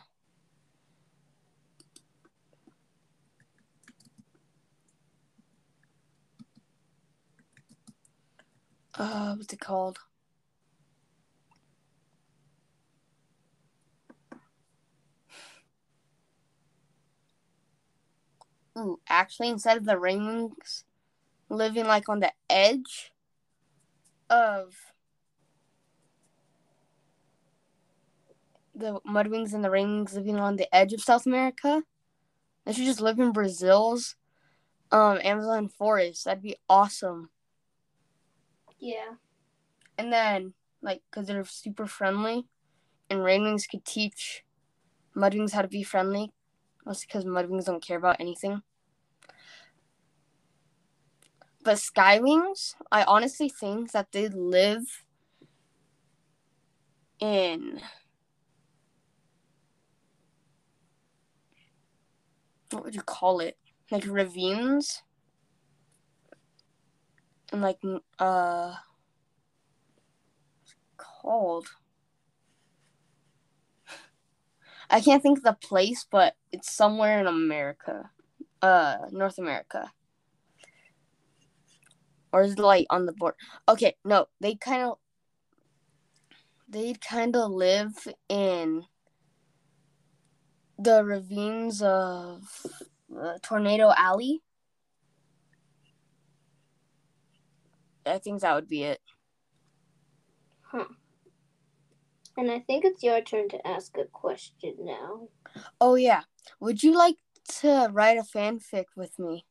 uh 9.00 9.34
what's 9.34 9.52
it 9.52 9.60
called? 9.60 9.98
Ooh, 18.78 19.00
actually 19.08 19.48
instead 19.48 19.76
of 19.78 19.84
the 19.84 19.98
rings 19.98 20.84
living 21.48 21.86
like 21.86 22.08
on 22.08 22.20
the 22.20 22.32
edge 22.50 23.12
of 24.28 24.74
the 28.74 29.00
mudwings 29.04 29.52
and 29.54 29.64
the 29.64 29.70
rings 29.70 30.14
living 30.14 30.36
on 30.36 30.56
the 30.56 30.72
edge 30.74 30.92
of 30.92 31.00
South 31.00 31.26
America. 31.26 31.82
They 32.64 32.72
should 32.72 32.84
just 32.84 33.00
live 33.00 33.18
in 33.18 33.32
Brazil's 33.32 34.16
um 34.92 35.18
Amazon 35.22 35.68
forest. 35.68 36.24
That'd 36.26 36.42
be 36.42 36.56
awesome. 36.68 37.30
Yeah. 38.80 39.14
And 39.98 40.12
then 40.12 40.54
like 40.82 41.02
because 41.10 41.26
they're 41.26 41.44
super 41.44 41.86
friendly, 41.86 42.46
and 43.10 43.20
rainwings 43.20 43.68
could 43.70 43.84
teach 43.84 44.44
mudwings 45.14 45.52
how 45.52 45.62
to 45.62 45.68
be 45.68 45.82
friendly. 45.82 46.32
Mostly 46.86 47.06
because 47.08 47.24
mudwings 47.26 47.66
don't 47.66 47.84
care 47.84 47.98
about 47.98 48.20
anything. 48.20 48.62
But 51.62 51.76
skywings, 51.76 52.74
I 52.90 53.04
honestly 53.04 53.50
think 53.50 53.92
that 53.92 54.12
they 54.12 54.28
live 54.28 55.04
in 57.20 57.80
what 62.70 62.84
would 62.84 62.94
you 62.94 63.02
call 63.02 63.40
it? 63.40 63.58
Like 63.90 64.06
ravines 64.06 65.02
and 67.52 67.62
like 67.62 67.78
uh 68.18 68.74
called 70.96 71.68
I 74.92 75.00
can't 75.00 75.22
think 75.22 75.38
of 75.38 75.44
the 75.44 75.52
place, 75.52 76.04
but 76.10 76.34
it's 76.50 76.72
somewhere 76.72 77.20
in 77.20 77.26
America. 77.26 78.10
Uh 78.60 78.98
North 79.10 79.38
America. 79.38 79.92
Or 82.32 82.42
is 82.42 82.52
it 82.52 82.58
like 82.58 82.86
on 82.90 83.06
the 83.06 83.12
board? 83.12 83.34
Okay, 83.68 83.96
no, 84.04 84.26
they 84.40 84.54
kind 84.54 84.82
of 84.82 84.98
they 86.68 86.94
kind 86.94 87.34
of 87.34 87.50
live 87.50 88.06
in 88.28 88.84
the 90.78 91.04
ravines 91.04 91.82
of 91.82 92.42
uh, 93.18 93.38
Tornado 93.42 93.92
Alley. 93.96 94.40
I 98.10 98.18
think 98.18 98.40
that 98.40 98.54
would 98.54 98.68
be 98.68 98.84
it. 98.84 99.00
Huh. 100.62 100.84
And 102.36 102.50
I 102.50 102.60
think 102.60 102.84
it's 102.84 103.02
your 103.02 103.20
turn 103.20 103.48
to 103.50 103.66
ask 103.66 103.96
a 103.98 104.04
question 104.04 104.74
now. 104.80 105.28
Oh 105.80 105.94
yeah, 105.94 106.22
would 106.60 106.82
you 106.82 106.96
like 106.96 107.16
to 107.60 107.88
write 107.92 108.18
a 108.18 108.22
fanfic 108.22 108.86
with 108.96 109.18
me? 109.18 109.46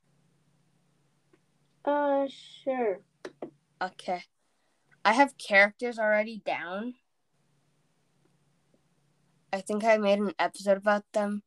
Uh, 1.85 2.27
sure. 2.63 3.01
Okay. 3.81 4.23
I 5.03 5.13
have 5.13 5.37
characters 5.37 5.97
already 5.97 6.41
down. 6.45 6.95
I 9.51 9.61
think 9.61 9.83
I 9.83 9.97
made 9.97 10.19
an 10.19 10.33
episode 10.37 10.77
about 10.77 11.03
them. 11.13 11.43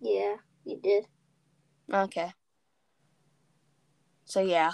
Yeah, 0.00 0.36
you 0.64 0.80
did. 0.82 1.06
Okay. 1.92 2.32
So 4.24 4.40
yeah. 4.40 4.72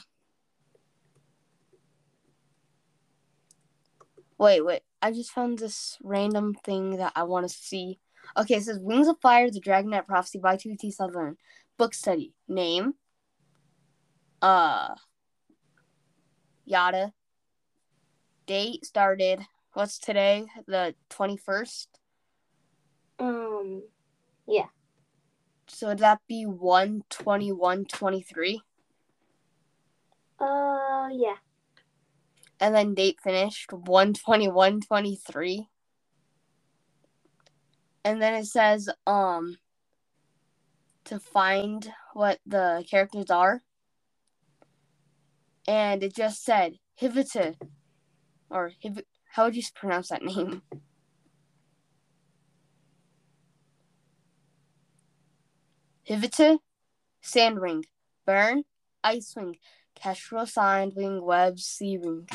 Wait, 4.38 4.60
wait. 4.60 4.82
I 5.00 5.12
just 5.12 5.32
found 5.32 5.58
this 5.58 5.96
random 6.02 6.54
thing 6.54 6.96
that 6.96 7.12
I 7.16 7.22
want 7.24 7.48
to 7.48 7.54
see. 7.54 7.98
Okay, 8.36 8.56
it 8.56 8.64
says 8.64 8.78
Wings 8.78 9.08
of 9.08 9.18
Fire, 9.20 9.50
The 9.50 9.60
Dragonet 9.60 10.06
Prophecy 10.06 10.38
by 10.38 10.56
T. 10.56 10.90
Sutherland. 10.90 11.38
Book 11.78 11.94
study. 11.94 12.34
Name. 12.48 12.94
Uh. 14.42 14.94
Yada. 16.64 17.12
Date 18.46 18.84
started. 18.84 19.40
What's 19.72 19.98
today? 19.98 20.46
The 20.66 20.94
21st? 21.10 21.86
Um, 23.18 23.82
Yeah. 24.46 24.66
So 25.68 25.88
would 25.88 25.98
that 25.98 26.20
be 26.28 26.44
12123? 26.44 28.62
uh, 30.38 31.08
yeah. 31.12 31.36
And 32.60 32.74
then 32.74 32.94
date 32.94 33.18
finished 33.22 33.70
121.23 33.70 35.66
and 38.06 38.22
then 38.22 38.34
it 38.34 38.46
says 38.46 38.88
um 39.06 39.56
to 41.06 41.18
find 41.18 41.92
what 42.14 42.38
the 42.46 42.84
characters 42.88 43.30
are. 43.30 43.62
And 45.66 46.02
it 46.02 46.14
just 46.14 46.44
said 46.44 46.74
Hivita 47.00 47.54
or 48.50 48.72
Hiv- 48.82 49.04
how 49.32 49.44
would 49.44 49.56
you 49.56 49.62
pronounce 49.74 50.08
that 50.10 50.22
name? 50.22 50.62
Hivita 56.08 56.58
Sandwing 57.22 57.84
Burn 58.24 58.64
Ice 59.02 59.34
Icewing 59.34 59.54
Kestrel 59.96 60.44
Sandwing 60.44 61.22
Web 61.22 61.58
Seawing 61.58 62.28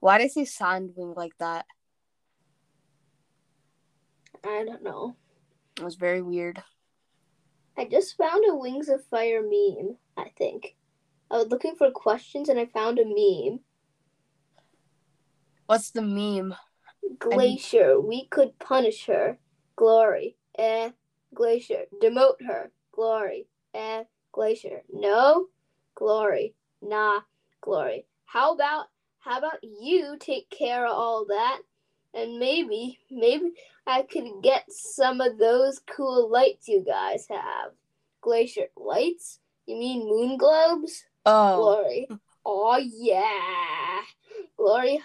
why 0.00 0.18
did 0.18 0.30
he 0.34 0.44
sound 0.44 0.92
like 0.96 1.36
that? 1.38 1.66
I 4.44 4.64
don't 4.64 4.82
know. 4.82 5.16
It 5.78 5.84
was 5.84 5.96
very 5.96 6.22
weird. 6.22 6.62
I 7.76 7.84
just 7.84 8.16
found 8.16 8.44
a 8.48 8.54
Wings 8.54 8.88
of 8.88 9.04
Fire 9.06 9.42
meme, 9.42 9.96
I 10.16 10.30
think. 10.38 10.76
I 11.30 11.36
was 11.36 11.48
looking 11.48 11.76
for 11.76 11.90
questions 11.90 12.48
and 12.48 12.58
I 12.58 12.66
found 12.66 12.98
a 12.98 13.04
meme. 13.04 13.60
What's 15.66 15.90
the 15.90 16.02
meme? 16.02 16.54
Glacier, 17.18 18.00
we 18.00 18.26
could 18.28 18.58
punish 18.58 19.06
her. 19.06 19.38
Glory. 19.74 20.36
Eh. 20.58 20.90
Glacier. 21.34 21.84
Demote 22.02 22.42
her. 22.46 22.70
Glory. 22.92 23.46
Eh. 23.74 24.04
Glacier. 24.32 24.82
No. 24.92 25.46
Glory. 25.94 26.54
Nah. 26.80 27.20
Glory. 27.60 28.06
How 28.24 28.54
about 28.54 28.86
how 29.26 29.38
about 29.38 29.58
you 29.62 30.16
take 30.20 30.48
care 30.50 30.86
of 30.86 30.92
all 30.92 31.26
that? 31.26 31.58
And 32.14 32.38
maybe, 32.38 32.98
maybe 33.10 33.52
I 33.86 34.02
could 34.02 34.42
get 34.42 34.64
some 34.68 35.20
of 35.20 35.36
those 35.36 35.80
cool 35.80 36.30
lights 36.30 36.68
you 36.68 36.84
guys 36.86 37.26
have. 37.28 37.72
Glacier 38.20 38.68
lights? 38.76 39.40
You 39.66 39.76
mean 39.76 40.08
moon 40.08 40.36
globes? 40.36 41.04
Oh, 41.26 41.56
Glory. 41.56 42.08
Oh 42.44 42.78
yeah. 42.78 44.02
Glory 44.56 45.00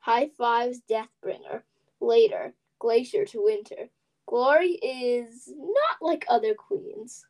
high 0.00 0.30
fives 0.38 0.80
Deathbringer. 0.88 1.62
Later. 2.00 2.52
Glacier 2.78 3.24
to 3.24 3.42
Winter. 3.42 3.88
Glory 4.26 4.72
is 4.72 5.52
not 5.56 6.02
like 6.02 6.26
other 6.28 6.54
queens. 6.54 7.24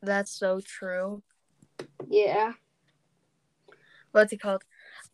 That's 0.00 0.30
so 0.30 0.60
true. 0.60 1.22
Yeah. 2.08 2.52
What's 4.12 4.32
it 4.32 4.40
called? 4.40 4.64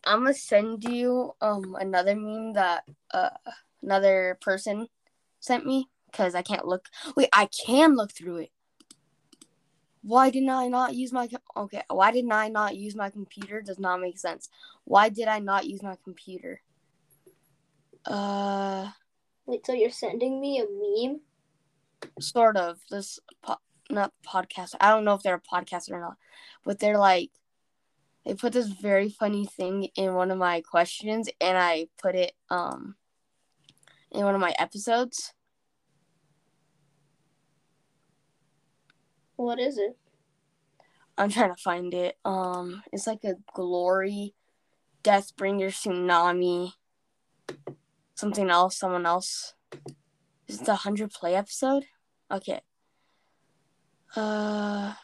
I'm 0.03 0.19
gonna 0.19 0.33
send 0.33 0.83
you 0.83 1.33
um 1.41 1.75
another 1.79 2.15
meme 2.15 2.53
that 2.53 2.83
uh 3.11 3.29
another 3.81 4.37
person 4.41 4.87
sent 5.39 5.65
me 5.65 5.89
because 6.11 6.35
I 6.35 6.41
can't 6.41 6.67
look. 6.67 6.89
Wait, 7.15 7.29
I 7.33 7.47
can 7.47 7.95
look 7.95 8.11
through 8.11 8.37
it. 8.37 8.51
Why 10.03 10.29
didn't 10.29 10.49
I 10.49 10.67
not 10.67 10.95
use 10.95 11.11
my 11.11 11.27
okay? 11.55 11.81
Why 11.89 12.11
didn't 12.11 12.31
I 12.31 12.47
not 12.47 12.75
use 12.77 12.95
my 12.95 13.09
computer? 13.09 13.61
Does 13.61 13.79
not 13.79 13.99
make 13.99 14.17
sense. 14.17 14.49
Why 14.85 15.09
did 15.09 15.27
I 15.27 15.39
not 15.39 15.65
use 15.67 15.83
my 15.83 15.97
computer? 16.03 16.61
Uh, 18.05 18.89
Wait, 19.45 19.65
so 19.65 19.73
you're 19.73 19.89
sending 19.89 20.39
me 20.39 20.59
a 20.59 20.65
meme? 20.65 21.19
sort 22.19 22.57
of. 22.57 22.79
This 22.89 23.19
po- 23.41 23.57
not 23.89 24.13
podcast. 24.25 24.75
I 24.79 24.89
don't 24.89 25.05
know 25.05 25.13
if 25.13 25.23
they're 25.23 25.35
a 25.35 25.41
podcast 25.41 25.91
or 25.91 25.99
not, 25.99 26.17
but 26.63 26.79
they're 26.79 26.97
like 26.97 27.31
they 28.27 28.33
put 28.33 28.51
this 28.51 28.67
very 28.67 29.07
funny 29.07 29.45
thing 29.45 29.85
in 29.95 30.13
one 30.13 30.31
of 30.31 30.37
my 30.37 30.59
questions, 30.59 31.29
and 31.39 31.57
I 31.57 31.87
put 32.01 32.13
it 32.13 32.33
um 32.49 32.95
in 34.11 34.25
one 34.25 34.35
of 34.35 34.41
my 34.41 34.53
episodes. 34.59 35.33
What 39.37 39.59
is 39.59 39.77
it? 39.77 39.97
I'm 41.17 41.29
trying 41.29 41.55
to 41.55 41.61
find 41.61 41.93
it. 41.93 42.17
Um, 42.25 42.83
it's 42.91 43.07
like 43.07 43.23
a 43.23 43.35
glory, 43.53 44.33
Deathbringer 45.03 45.69
tsunami, 45.69 46.73
something 48.15 48.49
else, 48.49 48.77
someone 48.77 49.05
else. 49.05 49.53
Is 50.47 50.61
it 50.61 50.65
the 50.65 50.75
hundred 50.75 51.11
play 51.11 51.33
episode? 51.33 51.85
Okay. 52.29 52.59
Uh. 54.15 54.95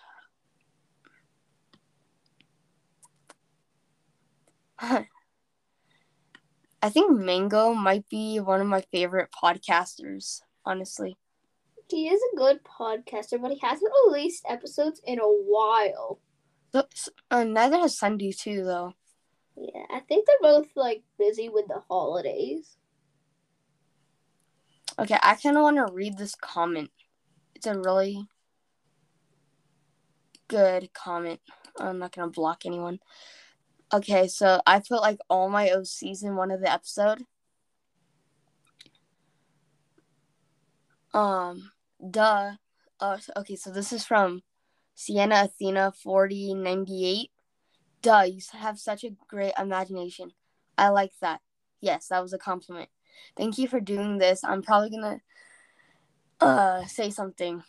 I 6.81 6.89
think 6.89 7.17
Mango 7.17 7.73
might 7.73 8.09
be 8.09 8.39
one 8.39 8.59
of 8.59 8.67
my 8.67 8.81
favorite 8.91 9.29
podcasters, 9.31 10.41
honestly. 10.65 11.15
He 11.89 12.09
is 12.09 12.19
a 12.33 12.35
good 12.35 12.59
podcaster, 12.63 13.41
but 13.41 13.51
he 13.51 13.59
hasn't 13.59 13.93
released 14.05 14.43
episodes 14.49 15.01
in 15.05 15.19
a 15.19 15.23
while. 15.27 16.19
So, 16.73 16.83
uh, 17.31 17.43
neither 17.43 17.77
has 17.77 17.97
Sunday 17.97 18.31
too, 18.31 18.65
though. 18.65 18.93
Yeah, 19.55 19.85
I 19.91 19.99
think 19.99 20.27
they're 20.27 20.35
both 20.41 20.67
like 20.75 21.03
busy 21.17 21.47
with 21.47 21.67
the 21.67 21.81
holidays. 21.87 22.77
Okay, 24.99 25.17
I 25.21 25.35
kind 25.35 25.55
of 25.55 25.63
want 25.63 25.77
to 25.77 25.93
read 25.93 26.17
this 26.17 26.35
comment. 26.35 26.91
It's 27.55 27.67
a 27.67 27.79
really 27.79 28.27
good 30.47 30.93
comment. 30.93 31.39
I'm 31.79 31.99
not 31.99 32.13
gonna 32.15 32.31
block 32.31 32.65
anyone. 32.65 32.99
Okay, 33.93 34.27
so 34.27 34.59
I 34.65 34.79
put 34.79 35.01
like 35.01 35.19
all 35.29 35.49
my 35.49 35.69
OCs 35.69 36.23
in 36.23 36.35
one 36.35 36.49
of 36.49 36.61
the 36.61 36.71
episode. 36.71 37.25
Um, 41.13 41.71
duh. 42.09 42.53
Uh, 42.99 43.17
okay, 43.37 43.55
so 43.55 43.69
this 43.69 43.93
is 43.93 44.03
from 44.03 44.41
Sienna 44.95 45.43
Athena 45.43 45.91
forty 45.91 46.55
ninety 46.55 47.05
eight. 47.05 47.31
Duh, 48.01 48.23
you 48.23 48.41
have 48.53 48.79
such 48.79 49.03
a 49.03 49.15
great 49.27 49.53
imagination. 49.59 50.31
I 50.75 50.89
like 50.89 51.11
that. 51.21 51.41
Yes, 51.79 52.07
that 52.07 52.23
was 52.23 52.33
a 52.33 52.39
compliment. 52.39 52.89
Thank 53.37 53.59
you 53.59 53.67
for 53.67 53.79
doing 53.79 54.17
this. 54.17 54.43
I'm 54.43 54.63
probably 54.63 54.89
gonna 54.89 55.21
uh 56.39 56.85
say 56.85 57.11
something. 57.11 57.61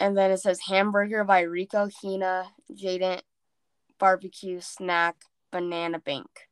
And 0.00 0.16
then 0.18 0.32
it 0.32 0.38
says 0.38 0.58
hamburger 0.66 1.22
by 1.22 1.42
Rico 1.42 1.88
Hina, 2.02 2.48
Jaden, 2.72 3.20
barbecue 3.98 4.60
snack, 4.60 5.16
banana 5.50 5.98
bank. 5.98 6.48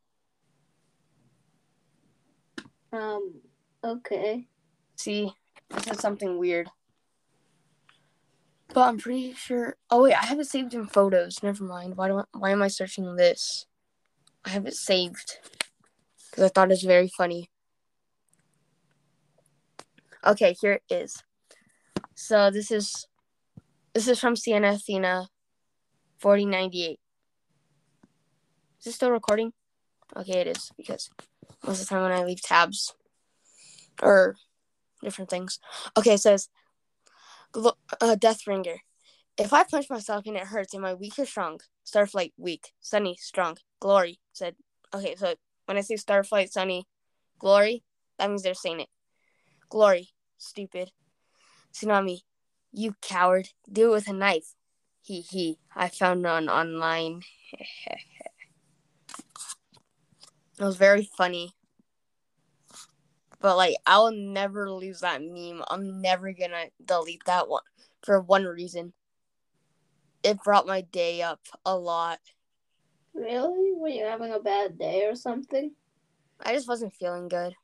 Um, 2.93 3.41
okay. 3.85 4.47
See, 4.97 5.33
this 5.71 5.87
is 5.89 5.99
something 5.99 6.39
weird. 6.39 6.69
But 8.73 8.89
I'm 8.89 8.99
pretty 8.99 9.33
sure. 9.33 9.77
Oh 9.91 10.03
wait, 10.03 10.15
I 10.15 10.27
have 10.27 10.41
it 10.41 10.47
saved 10.47 10.75
in 10.75 10.87
photos. 10.87 11.43
Never 11.43 11.65
mind. 11.65 11.97
Why 11.97 12.09
do 12.09 12.19
I, 12.19 12.25
why 12.33 12.51
am 12.51 12.63
I 12.63 12.69
searching 12.69 13.17
this? 13.17 13.67
I 14.45 14.51
have 14.51 14.67
it 14.67 14.75
saved 14.75 15.39
because 16.31 16.45
I 16.45 16.49
thought 16.49 16.69
it 16.69 16.75
was 16.75 16.83
very 16.83 17.09
funny. 17.09 17.51
Okay, 20.25 20.55
here 20.61 20.73
it 20.73 20.83
is. 20.91 21.23
So 22.15 22.51
this 22.51 22.71
is 22.71 23.07
this 23.95 24.09
is 24.09 24.21
from 24.21 24.37
Sienna 24.37 24.73
Athena, 24.73 25.29
forty 26.19 26.45
ninety 26.45 26.85
eight. 26.85 27.01
Is 28.87 28.91
this 28.91 28.95
still 28.95 29.11
recording? 29.11 29.53
Okay, 30.17 30.39
it 30.39 30.47
is 30.47 30.71
because 30.77 31.11
most 31.67 31.81
of 31.81 31.89
the 31.89 31.91
time 31.93 32.03
when 32.05 32.13
I 32.13 32.23
leave 32.23 32.41
tabs 32.41 32.95
or 34.01 34.37
different 35.03 35.29
things. 35.29 35.59
Okay, 35.97 36.15
it 36.15 36.21
says 36.21 36.49
uh, 37.57 37.73
Deathbringer. 38.01 38.77
If 39.37 39.53
I 39.53 39.65
punch 39.65 39.91
myself 39.91 40.25
and 40.27 40.37
it 40.37 40.45
hurts, 40.45 40.73
am 40.73 40.85
I 40.85 40.95
weak 40.95 41.19
or 41.19 41.27
strong? 41.27 41.59
Starflight, 41.85 42.33
weak. 42.37 42.75
Sunny, 42.79 43.17
strong. 43.19 43.57
Glory 43.81 44.21
said, 44.33 44.55
okay, 44.95 45.17
so 45.17 45.35
when 45.65 45.77
I 45.77 45.81
say 45.81 45.97
Starflight, 45.97 46.53
Sunny, 46.53 46.87
Glory, 47.41 47.83
that 48.21 48.29
means 48.31 48.45
they're 48.45 48.55
saying 48.55 48.79
it. 48.79 48.89
Glory, 49.69 50.11
stupid. 50.39 50.93
Tsunami, 51.75 52.21
you 52.71 52.95
coward. 53.03 53.49
Do 53.69 53.89
it 53.89 53.95
with 53.95 54.09
a 54.09 54.13
knife. 54.13 54.55
He 55.03 55.23
he. 55.23 55.59
I 55.75 55.89
found 55.89 56.23
one 56.23 56.49
online. 56.49 57.23
it 60.59 60.65
was 60.65 60.77
very 60.77 61.09
funny. 61.17 61.55
But 63.41 63.57
like 63.57 63.77
I'll 63.87 64.13
never 64.13 64.71
lose 64.71 65.01
that 65.01 65.23
meme. 65.23 65.63
I'm 65.69 66.01
never 66.01 66.33
gonna 66.33 66.67
delete 66.85 67.25
that 67.27 67.49
one 67.49 67.63
for 68.03 68.21
one 68.21 68.45
reason. 68.45 68.93
It 70.23 70.43
brought 70.43 70.67
my 70.67 70.81
day 70.81 71.23
up 71.23 71.41
a 71.65 71.77
lot. 71.77 72.19
Really? 73.15 73.73
Were 73.75 73.89
you 73.89 74.05
having 74.05 74.33
a 74.33 74.41
bad 74.41 74.79
day 74.79 75.07
or 75.07 75.15
something? 75.15 75.73
I 76.45 76.53
just 76.53 76.69
wasn't 76.69 76.95
feeling 76.95 77.29
good. 77.29 77.55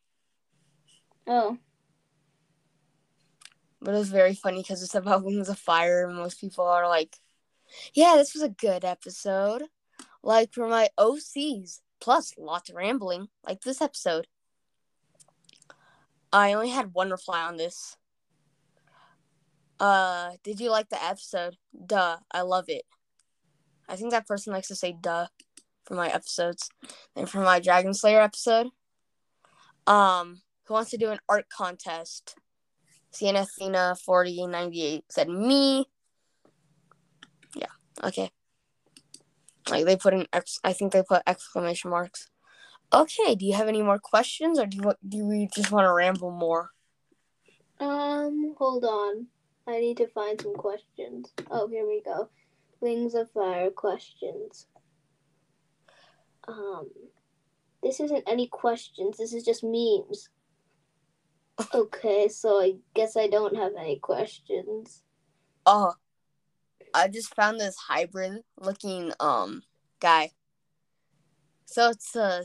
Oh, 1.26 1.58
But 3.82 3.94
it 3.94 3.98
was 3.98 4.10
very 4.10 4.34
funny 4.34 4.62
because 4.62 4.82
it's 4.82 4.94
about 4.94 5.24
Wings 5.24 5.48
of 5.48 5.58
Fire, 5.58 6.06
and 6.06 6.16
most 6.16 6.40
people 6.40 6.64
are 6.64 6.88
like, 6.88 7.18
"Yeah, 7.92 8.16
this 8.16 8.32
was 8.32 8.42
a 8.42 8.48
good 8.48 8.84
episode." 8.84 9.64
Like 10.22 10.54
for 10.54 10.68
my 10.68 10.88
OCs, 10.96 11.81
plus 12.02 12.34
lots 12.36 12.68
of 12.68 12.74
rambling, 12.74 13.28
like 13.46 13.62
this 13.62 13.80
episode. 13.80 14.26
I 16.32 16.52
only 16.52 16.70
had 16.70 16.94
one 16.94 17.10
reply 17.10 17.42
on 17.42 17.56
this. 17.56 17.96
Uh, 19.78 20.32
did 20.42 20.58
you 20.58 20.68
like 20.68 20.88
the 20.88 21.02
episode? 21.02 21.56
Duh, 21.86 22.16
I 22.32 22.40
love 22.40 22.64
it. 22.66 22.82
I 23.88 23.94
think 23.94 24.10
that 24.10 24.26
person 24.26 24.52
likes 24.52 24.68
to 24.68 24.74
say 24.74 24.96
"duh" 25.00 25.28
for 25.84 25.94
my 25.94 26.08
episodes. 26.08 26.68
And 27.14 27.30
for 27.30 27.40
my 27.40 27.60
Dragon 27.60 27.94
Slayer 27.94 28.20
episode, 28.20 28.68
um, 29.86 30.42
who 30.64 30.74
wants 30.74 30.90
to 30.90 30.98
do 30.98 31.10
an 31.10 31.20
art 31.28 31.46
contest? 31.56 32.34
Sienna 33.12 33.42
Athena 33.42 33.94
4098 34.04 35.04
said 35.08 35.28
me. 35.28 35.86
Yeah, 37.54 37.66
okay. 38.02 38.32
Like 39.68 39.84
they 39.84 39.96
put 39.96 40.14
an 40.14 40.26
ex 40.32 40.58
I 40.64 40.72
think 40.72 40.92
they 40.92 41.02
put 41.02 41.22
exclamation 41.26 41.90
marks. 41.90 42.28
Okay, 42.92 43.34
do 43.34 43.46
you 43.46 43.54
have 43.54 43.68
any 43.68 43.82
more 43.82 43.98
questions 43.98 44.58
or 44.58 44.66
do 44.66 44.76
you, 44.76 44.92
do 45.08 45.26
we 45.26 45.48
just 45.54 45.70
want 45.72 45.86
to 45.86 45.92
ramble 45.92 46.30
more? 46.30 46.70
um, 47.80 48.54
hold 48.58 48.84
on. 48.84 49.26
I 49.66 49.80
need 49.80 49.96
to 49.98 50.08
find 50.08 50.40
some 50.40 50.54
questions. 50.54 51.32
Oh, 51.50 51.68
here 51.68 51.86
we 51.86 52.02
go. 52.04 52.28
Wings 52.80 53.14
of 53.14 53.30
Fire 53.30 53.70
questions. 53.70 54.66
Um, 56.46 56.90
this 57.82 58.00
isn't 58.00 58.24
any 58.26 58.48
questions. 58.48 59.18
This 59.18 59.32
is 59.32 59.44
just 59.44 59.64
memes. 59.64 60.28
Okay, 61.74 62.28
so 62.28 62.60
I 62.60 62.74
guess 62.94 63.16
I 63.16 63.28
don't 63.28 63.56
have 63.56 63.72
any 63.78 63.98
questions. 63.98 65.02
Oh, 65.66 65.92
I 66.94 67.08
just 67.08 67.34
found 67.34 67.60
this 67.60 67.76
hybrid 67.76 68.42
looking 68.58 69.12
um 69.20 69.62
guy. 70.00 70.30
So 71.64 71.90
it's 71.90 72.14
a 72.14 72.44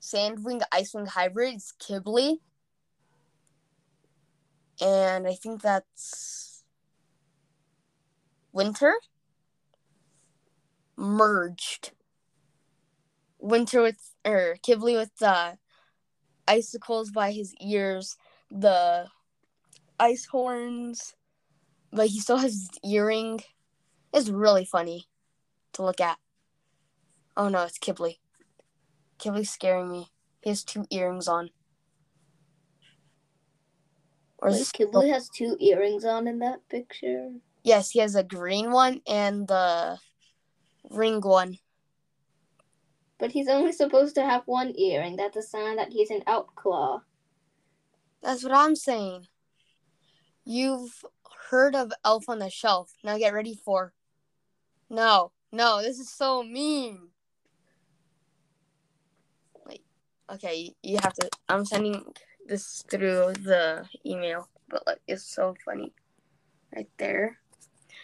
Sandwing 0.00 0.62
Icewing 0.72 1.08
hybrid. 1.08 1.54
It's 1.54 1.72
Qibli. 1.72 2.38
And 4.80 5.26
I 5.26 5.34
think 5.34 5.62
that's 5.62 6.64
Winter 8.52 8.94
merged. 10.96 11.92
Winter 13.38 13.82
with 13.82 14.12
or 14.24 14.56
Qibli 14.66 14.96
with 14.96 15.16
the 15.18 15.58
icicles 16.48 17.10
by 17.10 17.32
his 17.32 17.54
ears, 17.60 18.16
the 18.50 19.06
ice 19.98 20.26
horns, 20.26 21.14
but 21.92 22.08
he 22.08 22.20
still 22.20 22.38
has 22.38 22.52
his 22.52 22.70
earring. 22.84 23.40
It's 24.12 24.28
really 24.28 24.64
funny 24.64 25.06
to 25.72 25.82
look 25.82 26.00
at. 26.00 26.18
Oh 27.36 27.48
no, 27.48 27.64
it's 27.64 27.78
Qibli. 27.78 28.18
Qibli's 29.18 29.50
scaring 29.50 29.90
me. 29.90 30.10
He 30.42 30.50
has 30.50 30.64
two 30.64 30.86
earrings 30.90 31.28
on. 31.28 31.50
Or 34.38 34.48
is 34.48 34.54
Wait, 34.54 34.58
this 34.58 34.72
Qibli 34.72 35.12
has 35.12 35.28
two 35.28 35.56
earrings 35.60 36.04
on 36.04 36.26
in 36.26 36.38
that 36.40 36.68
picture. 36.68 37.32
Yes, 37.62 37.90
he 37.90 37.98
has 37.98 38.14
a 38.14 38.22
green 38.22 38.70
one 38.70 39.00
and 39.06 39.48
the 39.48 39.98
ring 40.90 41.20
one. 41.20 41.58
But 43.18 43.32
he's 43.32 43.48
only 43.48 43.72
supposed 43.72 44.14
to 44.16 44.24
have 44.24 44.42
one 44.46 44.78
earring. 44.78 45.16
That's 45.16 45.36
a 45.36 45.42
sign 45.42 45.76
that 45.76 45.92
he's 45.92 46.10
an 46.10 46.22
outclaw. 46.26 47.00
That's 48.22 48.44
what 48.44 48.52
I'm 48.52 48.76
saying. 48.76 49.26
You've 50.44 51.04
heard 51.50 51.74
of 51.74 51.92
Elf 52.04 52.28
on 52.28 52.38
the 52.38 52.50
Shelf. 52.50 52.92
Now 53.04 53.18
get 53.18 53.34
ready 53.34 53.54
for. 53.54 53.92
No, 54.88 55.32
no, 55.52 55.82
this 55.82 55.98
is 55.98 56.08
so 56.10 56.42
mean. 56.42 57.08
Wait, 59.66 59.82
okay, 60.32 60.74
you 60.82 60.98
have 61.02 61.14
to. 61.14 61.28
I'm 61.48 61.64
sending 61.64 62.04
this 62.46 62.84
through 62.90 63.34
the 63.42 63.86
email, 64.04 64.48
but 64.68 64.86
like, 64.86 65.00
it's 65.06 65.24
so 65.24 65.54
funny. 65.64 65.92
Right 66.74 66.88
there. 66.98 67.38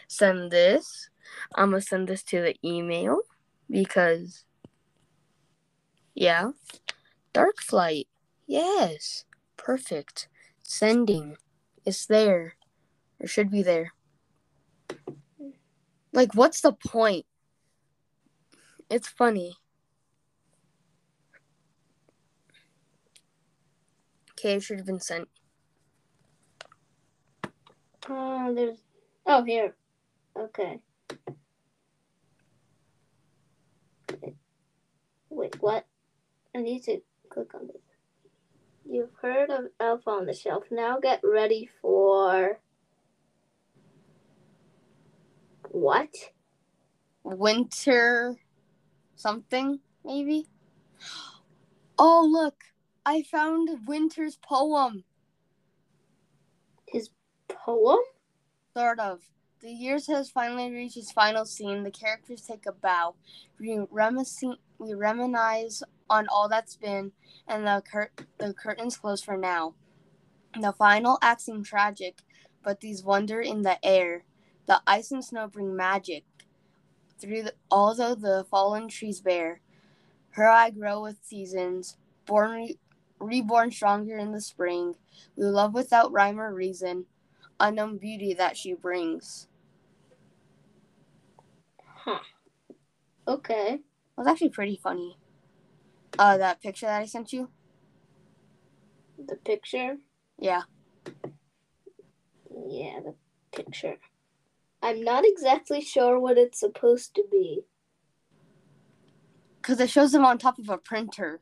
Send 0.09 0.51
this. 0.51 1.09
I'm 1.55 1.70
gonna 1.70 1.80
send 1.80 2.09
this 2.09 2.22
to 2.24 2.40
the 2.40 2.57
email 2.64 3.20
because. 3.70 4.45
Yeah. 6.14 6.51
Dark 7.32 7.59
Flight. 7.61 8.09
Yes. 8.47 9.24
Perfect. 9.57 10.28
Sending. 10.62 11.36
It's 11.86 12.07
there. 12.07 12.57
Or 13.22 13.28
should 13.28 13.50
be 13.50 13.62
there. 13.62 13.92
Like, 16.12 16.34
what's 16.34 16.60
the 16.60 16.72
point? 16.72 17.24
It's 18.90 19.08
funny. 19.08 19.56
Okay, 24.32 24.54
it 24.54 24.62
should 24.62 24.78
have 24.78 24.86
been 24.86 25.00
sent. 25.00 25.28
Oh, 28.08 28.52
there's. 28.52 28.78
Oh, 29.24 29.44
here. 29.44 29.76
Okay. 30.36 30.80
Wait, 35.30 35.62
what? 35.62 35.86
I 36.54 36.58
need 36.58 36.82
to 36.84 37.00
click 37.30 37.54
on 37.54 37.68
this. 37.68 37.76
You've 38.84 39.14
heard 39.22 39.48
of 39.48 39.66
Elf 39.78 40.08
on 40.08 40.26
the 40.26 40.34
Shelf. 40.34 40.64
Now 40.72 40.98
get 40.98 41.20
ready 41.22 41.70
for. 41.80 42.58
What? 45.72 46.14
Winter 47.24 48.36
something, 49.16 49.80
maybe? 50.04 50.46
Oh, 51.98 52.28
look. 52.30 52.56
I 53.06 53.22
found 53.22 53.86
Winter's 53.86 54.36
poem. 54.36 55.04
His 56.86 57.08
poem? 57.48 58.00
Sort 58.76 59.00
of. 59.00 59.22
The 59.60 59.70
years 59.70 60.08
has 60.08 60.30
finally 60.30 60.70
reached 60.70 60.98
its 60.98 61.10
final 61.10 61.46
scene. 61.46 61.84
The 61.84 61.90
characters 61.90 62.42
take 62.42 62.66
a 62.66 62.72
bow. 62.72 63.14
We, 63.58 63.78
reminisce, 63.90 64.44
we 64.78 64.92
reminisce 64.92 65.82
on 66.10 66.26
all 66.28 66.50
that's 66.50 66.76
been, 66.76 67.12
and 67.48 67.66
the, 67.66 67.82
cur- 67.90 68.10
the 68.36 68.52
curtains 68.52 68.98
close 68.98 69.22
for 69.22 69.38
now. 69.38 69.74
The 70.60 70.72
final 70.72 71.16
act 71.22 71.40
seems 71.40 71.66
tragic, 71.66 72.18
but 72.62 72.80
these 72.80 73.02
wonder 73.02 73.40
in 73.40 73.62
the 73.62 73.82
air. 73.82 74.24
The 74.66 74.80
ice 74.86 75.10
and 75.10 75.24
snow 75.24 75.48
bring 75.48 75.74
magic. 75.76 76.24
Through 77.18 77.44
the, 77.44 77.54
although 77.70 78.14
the 78.14 78.44
fallen 78.50 78.88
trees 78.88 79.20
bare, 79.20 79.60
her 80.30 80.48
eye 80.48 80.70
grow 80.70 81.02
with 81.02 81.24
seasons, 81.24 81.96
born 82.26 82.50
re- 82.52 82.78
reborn 83.20 83.70
stronger 83.70 84.16
in 84.16 84.32
the 84.32 84.40
spring. 84.40 84.94
We 85.36 85.44
love 85.44 85.74
without 85.74 86.12
rhyme 86.12 86.40
or 86.40 86.52
reason, 86.52 87.06
unknown 87.60 87.98
beauty 87.98 88.34
that 88.34 88.56
she 88.56 88.74
brings. 88.74 89.46
Huh. 91.84 92.20
Okay. 93.28 93.74
It 93.74 93.82
was 94.16 94.26
actually 94.26 94.50
pretty 94.50 94.80
funny. 94.82 95.18
Uh, 96.18 96.36
that 96.38 96.60
picture 96.60 96.86
that 96.86 97.00
I 97.02 97.06
sent 97.06 97.32
you. 97.32 97.48
The 99.24 99.36
picture? 99.36 99.98
Yeah. 100.38 100.62
Yeah, 102.68 103.00
the 103.04 103.14
picture. 103.52 103.98
I'm 104.82 105.04
not 105.04 105.24
exactly 105.24 105.80
sure 105.80 106.18
what 106.18 106.36
it's 106.36 106.58
supposed 106.58 107.14
to 107.14 107.24
be. 107.30 107.62
Because 109.56 109.78
it 109.78 109.90
shows 109.90 110.10
them 110.10 110.24
on 110.24 110.38
top 110.38 110.58
of 110.58 110.68
a 110.68 110.76
printer. 110.76 111.40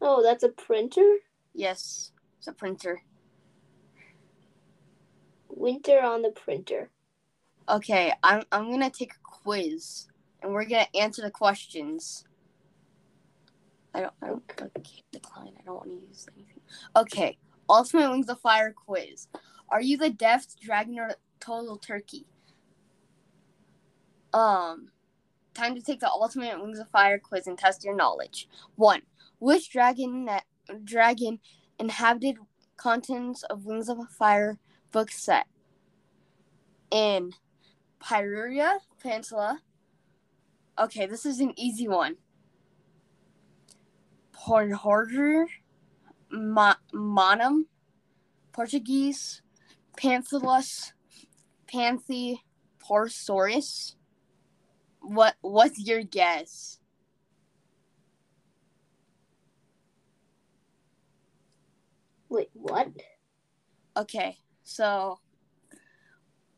Oh, 0.00 0.22
that's 0.22 0.44
a 0.44 0.48
printer? 0.48 1.16
Yes, 1.52 2.12
it's 2.38 2.46
a 2.46 2.52
printer. 2.52 3.02
Winter 5.48 6.00
on 6.00 6.22
the 6.22 6.30
printer. 6.30 6.90
Okay, 7.68 8.12
I'm 8.22 8.42
I'm 8.52 8.70
gonna 8.70 8.90
take 8.90 9.12
a 9.12 9.22
quiz, 9.22 10.06
and 10.42 10.52
we're 10.52 10.66
gonna 10.66 10.86
answer 10.94 11.22
the 11.22 11.30
questions. 11.30 12.24
I 13.94 14.02
don't. 14.02 14.12
I 14.22 14.26
don't. 14.26 14.42
Okay, 14.76 15.02
decline. 15.10 15.52
I 15.58 15.62
don't 15.64 15.76
want 15.76 15.88
to 15.88 16.06
use 16.08 16.26
anything. 16.36 16.60
Okay, 16.94 17.38
Ultimate 17.68 18.10
Wings 18.10 18.28
of 18.28 18.40
Fire 18.40 18.72
quiz. 18.72 19.28
Are 19.70 19.80
you 19.80 19.96
the 19.96 20.10
Death 20.10 20.54
Dragon 20.60 20.98
or 20.98 21.14
Total 21.44 21.76
Turkey? 21.76 22.26
Um, 24.32 24.90
time 25.52 25.74
to 25.74 25.82
take 25.82 26.00
the 26.00 26.08
Ultimate 26.08 26.60
Wings 26.60 26.78
of 26.78 26.88
Fire 26.88 27.18
quiz 27.18 27.46
and 27.46 27.58
test 27.58 27.84
your 27.84 27.94
knowledge. 27.94 28.48
One. 28.76 29.02
Which 29.38 29.70
dragon 29.70 30.24
that 30.24 30.44
dragon 30.84 31.40
inhabited 31.78 32.36
contents 32.76 33.42
of 33.44 33.66
Wings 33.66 33.88
of 33.88 33.98
Fire 34.18 34.58
book 34.90 35.10
set? 35.10 35.46
In 36.90 37.32
Pyruria 38.02 38.78
Peninsula. 39.00 39.60
Okay, 40.78 41.06
this 41.06 41.26
is 41.26 41.40
an 41.40 41.52
easy 41.56 41.86
one. 41.88 42.16
Porhorder, 44.32 45.46
Ma- 46.30 46.74
Monum, 46.92 47.66
Portuguese, 48.52 49.42
Panthelus, 49.96 50.92
Panthy, 51.74 52.38
Porsaurus. 52.78 53.96
What 55.00 55.34
what's 55.40 55.80
your 55.80 56.02
guess? 56.02 56.78
Wait, 62.28 62.50
what? 62.52 62.88
Okay, 63.96 64.38
so 64.62 65.18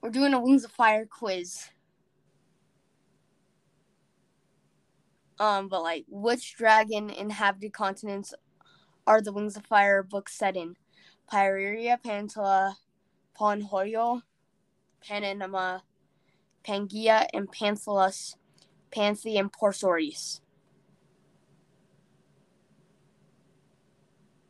we're 0.01 0.11
doing 0.11 0.35
a 0.35 0.41
Wings 0.41 0.64
of 0.64 0.73
Fire 0.73 1.07
quiz. 1.07 1.71
Um, 5.39 5.69
but 5.69 5.83
like, 5.83 6.05
which 6.09 6.57
dragon 6.57 7.11
inhabited 7.11 7.73
continents 7.73 8.33
are 9.07 9.21
the 9.21 9.33
Wings 9.33 9.57
of 9.57 9.67
Fire 9.67 10.03
books 10.03 10.35
set 10.35 10.57
in? 10.57 10.77
Pyreria, 11.31 12.01
Peninsula, 12.03 12.77
Ponhoyo, 13.39 14.23
Panama, 15.07 15.80
Pangaea, 16.66 17.26
and 17.32 17.50
Panthelus, 17.50 18.36
Panthy, 18.90 19.38
and 19.38 19.52
Porsaurus. 19.52 20.40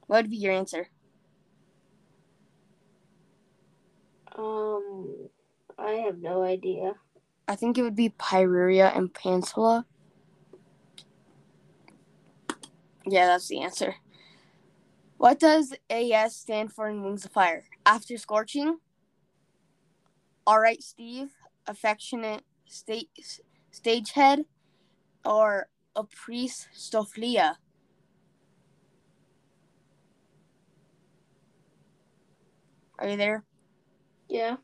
What 0.07 0.23
would 0.23 0.31
be 0.31 0.37
your 0.37 0.53
answer? 0.53 0.89
Um, 4.37 5.29
I 5.79 5.93
have 6.07 6.19
no 6.19 6.43
idea. 6.43 6.95
I 7.49 7.57
think 7.57 7.79
it 7.79 7.83
would 7.83 7.97
be 7.97 8.11
Pyrrhia 8.11 8.93
and 8.95 9.13
Peninsula. 9.13 9.87
Yeah, 13.05 13.27
that's 13.27 13.49
the 13.49 13.63
answer. 13.63 13.97
What 15.19 15.39
does 15.39 15.75
AS 15.89 16.37
stand 16.37 16.73
for 16.73 16.89
in 16.89 17.03
Wings 17.03 17.25
of 17.25 17.33
Fire? 17.33 17.65
After 17.85 18.19
scorching? 18.19 18.79
All 20.47 20.61
right, 20.61 20.83
Steve. 20.83 21.31
Affectionate 21.67 22.45
state 22.67 23.11
stagehead, 23.73 24.45
or 25.25 25.69
a 25.97 26.05
priest 26.05 26.69
Stoflia? 26.73 27.57
Are 32.99 33.09
you 33.09 33.17
there? 33.17 33.45
Yeah. 34.29 34.57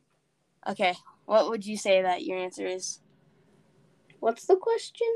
Okay. 0.69 0.95
What 1.27 1.49
would 1.49 1.67
you 1.67 1.77
say 1.77 2.03
that 2.03 2.25
your 2.25 2.39
answer 2.39 2.67
is? 2.67 3.01
What's 4.21 4.47
the 4.47 4.57
question? 4.57 5.09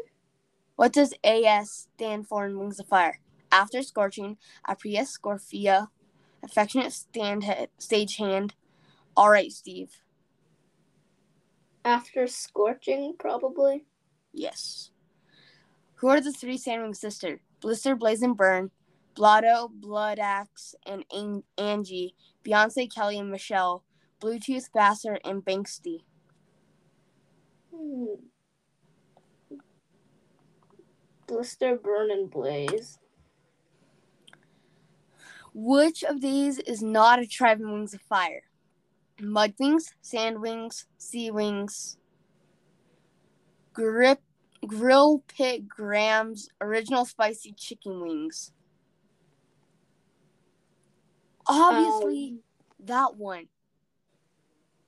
What 0.74 0.92
does 0.92 1.14
AS 1.24 1.88
stand 1.94 2.26
for 2.26 2.46
in 2.46 2.58
Wings 2.58 2.80
of 2.80 2.88
Fire? 2.88 3.20
After 3.52 3.82
scorching, 3.82 4.36
Apria 4.68 5.02
Scorfia, 5.02 5.88
affectionate 6.42 6.92
stand 6.92 7.44
head, 7.44 7.68
stage 7.78 8.16
hand. 8.16 8.54
All 9.16 9.30
right, 9.30 9.52
Steve. 9.52 9.90
After 11.86 12.26
scorching, 12.26 13.14
probably. 13.16 13.84
Yes. 14.32 14.90
Who 15.94 16.08
are 16.08 16.20
the 16.20 16.32
three 16.32 16.58
Sandwing 16.58 16.96
sisters? 16.96 17.38
Blister, 17.60 17.94
Blaze, 17.94 18.22
and 18.22 18.36
Burn, 18.36 18.72
Blotto, 19.14 19.70
Blood 19.72 20.18
Axe, 20.18 20.74
and 20.84 21.04
An- 21.12 21.44
Angie, 21.56 22.16
Beyonce, 22.44 22.92
Kelly, 22.92 23.20
and 23.20 23.30
Michelle, 23.30 23.84
Bluetooth, 24.20 24.68
Basser, 24.74 25.18
and 25.24 25.44
Banksy. 25.44 26.02
Hmm. 27.72 28.14
Blister, 31.28 31.76
burn, 31.76 32.10
and 32.10 32.28
blaze. 32.28 32.98
Which 35.54 36.02
of 36.02 36.20
these 36.20 36.58
is 36.58 36.82
not 36.82 37.20
a 37.20 37.26
tribe 37.28 37.60
in 37.60 37.72
Wings 37.72 37.94
of 37.94 38.00
Fire? 38.02 38.42
Mudwings, 39.18 39.94
Sandwings, 40.02 40.84
Sea 40.98 41.30
Wings, 41.30 41.96
Grip, 43.72 44.20
Grill 44.66 45.22
Pit 45.28 45.68
Grams, 45.68 46.48
Original 46.60 47.04
Spicy 47.04 47.52
Chicken 47.52 48.00
Wings. 48.00 48.52
Obviously, 51.46 52.28
Um, 52.28 52.42
that 52.86 53.16
one. 53.16 53.48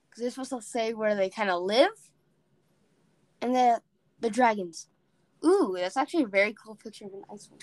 Because 0.09 0.21
they're 0.21 0.31
supposed 0.31 0.51
to 0.51 0.61
say 0.61 0.93
where 0.93 1.15
they 1.15 1.29
kind 1.29 1.49
of 1.49 1.61
live. 1.63 2.11
And 3.41 3.55
the 3.55 3.81
the 4.19 4.29
dragons. 4.29 4.89
Ooh, 5.45 5.75
that's 5.77 5.95
actually 5.95 6.23
a 6.23 6.27
very 6.27 6.53
cool 6.53 6.75
picture 6.75 7.05
of 7.05 7.13
an 7.13 7.23
ice 7.31 7.49
one. 7.49 7.59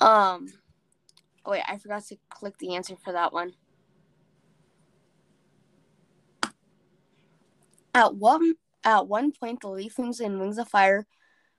Um, 0.00 0.52
oh 1.46 1.52
wait, 1.52 1.62
I 1.66 1.78
forgot 1.78 2.04
to 2.06 2.16
click 2.28 2.58
the 2.58 2.74
answer 2.74 2.96
for 3.02 3.12
that 3.12 3.32
one. 3.32 3.52
At 7.94 8.14
one 8.14 8.54
at 8.84 9.08
one 9.08 9.32
point, 9.32 9.62
the 9.62 9.68
Leafwings 9.68 10.20
and 10.20 10.38
Wings 10.38 10.58
of 10.58 10.68
Fire 10.68 11.06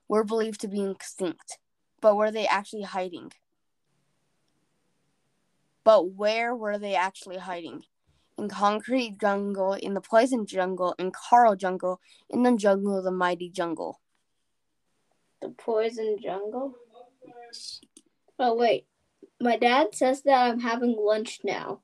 were 0.08 0.24
believed 0.24 0.60
to 0.60 0.68
be 0.68 0.82
extinct, 0.82 1.58
but 2.00 2.16
were 2.16 2.30
they 2.30 2.46
actually 2.46 2.82
hiding? 2.82 3.32
But 5.84 6.12
where 6.12 6.54
were 6.54 6.78
they 6.78 6.94
actually 6.94 7.38
hiding? 7.38 7.82
In 8.38 8.48
concrete 8.48 9.18
jungle, 9.20 9.72
in 9.72 9.94
the 9.94 10.00
poison 10.00 10.46
jungle, 10.46 10.94
in 10.98 11.10
coral 11.10 11.56
jungle, 11.56 12.00
in 12.30 12.44
the 12.44 12.56
jungle, 12.56 13.02
the 13.02 13.10
mighty 13.10 13.50
jungle. 13.50 14.00
The 15.42 15.50
poison 15.50 16.18
jungle. 16.22 16.76
Oh 18.38 18.54
wait, 18.54 18.86
my 19.40 19.56
dad 19.56 19.94
says 19.94 20.22
that 20.22 20.50
I'm 20.50 20.60
having 20.60 20.96
lunch 20.98 21.40
now. 21.44 21.80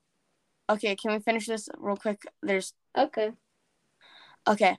Okay, 0.69 0.95
can 0.95 1.11
we 1.13 1.19
finish 1.19 1.45
this 1.45 1.69
real 1.77 1.95
quick? 1.95 2.21
There's 2.41 2.73
Okay. 2.97 3.31
okay. 4.47 4.77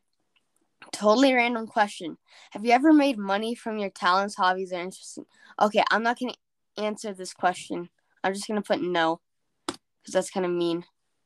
Totally 0.93 1.35
random 1.35 1.67
question. 1.67 2.19
Have 2.51 2.65
you 2.65 2.73
ever 2.73 2.93
made 2.93 3.19
money 3.19 3.55
from 3.55 3.79
your 3.79 3.91
talents, 3.91 4.35
hobbies, 4.35 4.73
or 4.73 4.81
interests? 4.81 5.19
Okay, 5.61 5.83
I'm 5.91 6.03
not 6.03 6.19
gonna 6.19 6.35
answer 6.77 7.13
this 7.13 7.33
question. 7.33 7.89
I'm 8.23 8.35
just 8.35 8.47
gonna 8.47 8.63
put 8.63 8.81
no, 8.81 9.21
because 9.67 10.13
that's 10.13 10.31
kind 10.31 10.47
of 10.47 10.53
mean. 10.53 10.85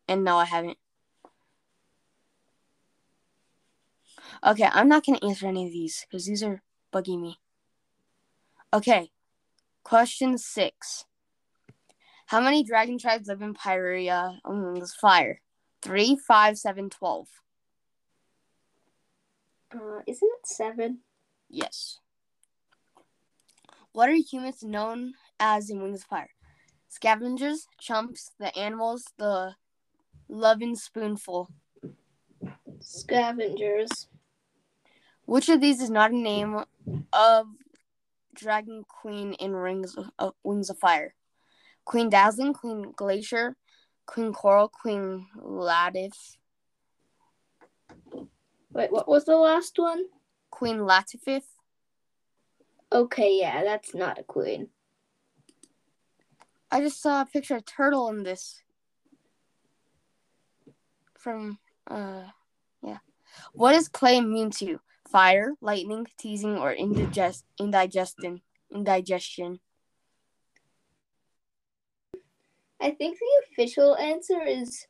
And 0.09 0.25
no, 0.25 0.37
I 0.37 0.45
haven't. 0.45 0.79
Okay, 4.45 4.69
I'm 4.73 4.89
not 4.89 5.05
gonna 5.05 5.19
answer 5.23 5.47
any 5.47 5.67
of 5.67 5.73
these 5.73 6.07
because 6.09 6.27
these 6.27 6.43
are 6.43 6.63
bugging 6.93 7.21
me. 7.21 7.39
Okay, 8.73 9.11
question 9.85 10.39
six. 10.39 11.05
How 12.31 12.41
many 12.41 12.63
dragon 12.63 12.97
tribes 12.97 13.27
live 13.27 13.43
in 13.43 13.55
Pyrrhia 13.55 14.39
among 14.45 14.75
this 14.75 14.95
fire? 14.95 15.41
Three, 15.83 16.15
five, 16.15 16.57
seven, 16.59 16.89
twelve. 16.89 17.27
Uh, 19.75 20.03
isn't 20.07 20.31
it 20.39 20.47
seven? 20.47 21.01
Yes. 21.49 21.99
What 23.91 24.09
are 24.09 24.13
humans 24.13 24.63
known 24.63 25.15
as 25.41 25.71
in 25.71 25.83
Wings 25.83 26.03
of 26.03 26.07
Fire? 26.07 26.31
Scavengers, 26.89 27.67
chumps, 27.81 28.31
the 28.39 28.57
animals, 28.57 29.07
the 29.19 29.57
loving 30.29 30.77
spoonful. 30.77 31.51
Scavengers. 32.79 34.07
Which 35.25 35.49
of 35.49 35.61
these 35.61 35.81
is 35.81 35.91
not 35.91 36.13
a 36.13 36.17
name 36.17 36.63
of 37.13 37.47
Dragon 38.37 38.85
Queen 38.87 39.33
in 39.33 39.53
Rings 39.53 39.97
of, 39.97 40.11
uh, 40.21 40.31
Wings 40.45 40.71
of 40.71 40.79
Fire? 40.79 41.13
Queen 41.85 42.09
Dazzling, 42.09 42.53
Queen 42.53 42.93
Glacier, 42.95 43.57
Queen 44.07 44.33
Coral, 44.33 44.69
Queen 44.69 45.27
Latif, 45.37 46.13
Wait, 48.73 48.93
what 48.93 49.09
was 49.09 49.25
the 49.25 49.37
last 49.37 49.79
one? 49.79 50.05
Queen 50.51 50.79
Latifith. 50.79 51.45
Okay, 52.93 53.39
yeah, 53.41 53.65
that's 53.65 53.95
not 53.95 54.19
a 54.19 54.23
queen. 54.23 54.69
I 56.71 56.81
just 56.81 57.01
saw 57.03 57.23
a 57.23 57.27
picture 57.27 57.57
of 57.57 57.65
turtle 57.65 58.09
in 58.09 58.23
this. 58.23 58.63
From 61.19 61.59
uh 61.89 62.25
yeah. 62.83 62.99
What 63.53 63.75
is 63.75 63.89
clay 63.89 64.19
immune 64.19 64.51
to? 64.53 64.65
You? 64.65 64.81
Fire, 65.11 65.53
lightning, 65.61 66.07
teasing, 66.19 66.57
or 66.57 66.73
indigest 66.73 67.45
indigestion 67.59 68.41
indigestion. 68.73 69.59
I 72.81 72.91
think 72.93 73.19
the 73.19 73.43
official 73.53 73.97
answer 73.97 74.43
is 74.43 74.87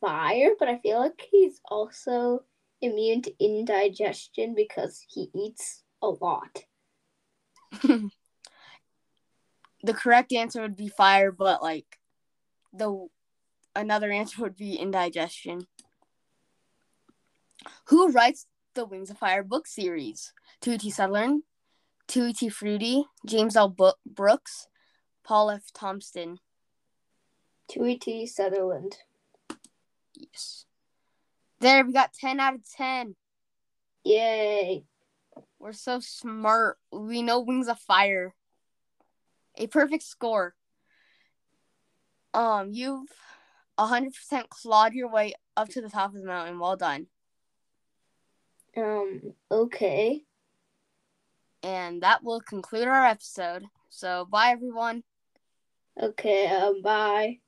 fire, 0.00 0.50
but 0.58 0.68
I 0.68 0.78
feel 0.78 0.98
like 0.98 1.26
he's 1.30 1.60
also 1.64 2.40
immune 2.80 3.22
to 3.22 3.32
indigestion 3.38 4.54
because 4.54 5.04
he 5.08 5.30
eats 5.34 5.84
a 6.02 6.08
lot. 6.08 6.64
the 7.82 8.10
correct 9.88 10.32
answer 10.32 10.60
would 10.60 10.76
be 10.76 10.88
fire, 10.88 11.30
but 11.32 11.62
like 11.62 11.98
the 12.72 13.06
another 13.74 14.10
answer 14.10 14.42
would 14.42 14.56
be 14.56 14.76
indigestion. 14.76 15.66
Who 17.86 18.10
writes 18.10 18.46
the 18.74 18.84
Wings 18.84 19.10
of 19.10 19.18
Fire 19.18 19.42
book 19.42 19.66
series? 19.66 20.32
Tui 20.60 20.78
T. 20.78 20.90
Sutherland, 20.90 21.42
Tutti 22.06 22.48
Fruity, 22.48 23.04
James 23.26 23.56
L. 23.56 23.74
Brooks, 24.06 24.68
Paul 25.22 25.50
F. 25.50 25.72
Thompson. 25.72 26.38
Tui 27.68 27.96
T. 27.96 28.26
Sutherland. 28.26 28.98
Yes. 30.14 30.66
There, 31.60 31.84
we 31.84 31.92
got 31.92 32.12
10 32.12 32.40
out 32.40 32.54
of 32.54 32.70
10. 32.76 33.16
Yay. 34.04 34.84
We're 35.58 35.72
so 35.72 36.00
smart. 36.00 36.78
We 36.92 37.22
know 37.22 37.40
Wings 37.40 37.68
of 37.68 37.78
Fire. 37.78 38.34
A 39.56 39.66
perfect 39.66 40.02
score. 40.02 40.54
Um, 42.34 42.70
you've 42.72 43.08
100% 43.78 44.48
clawed 44.48 44.94
your 44.94 45.08
way 45.08 45.34
up 45.56 45.68
to 45.70 45.80
the 45.80 45.88
top 45.88 46.14
of 46.14 46.20
the 46.20 46.26
mountain. 46.26 46.58
Well 46.58 46.76
done. 46.76 47.06
Um, 48.76 49.34
okay. 49.50 50.22
And 51.62 52.02
that 52.02 52.22
will 52.22 52.40
conclude 52.40 52.88
our 52.88 53.06
episode. 53.06 53.64
So, 53.88 54.26
bye, 54.30 54.50
everyone. 54.50 55.02
Okay, 56.00 56.46
um, 56.48 56.82
bye. 56.82 57.38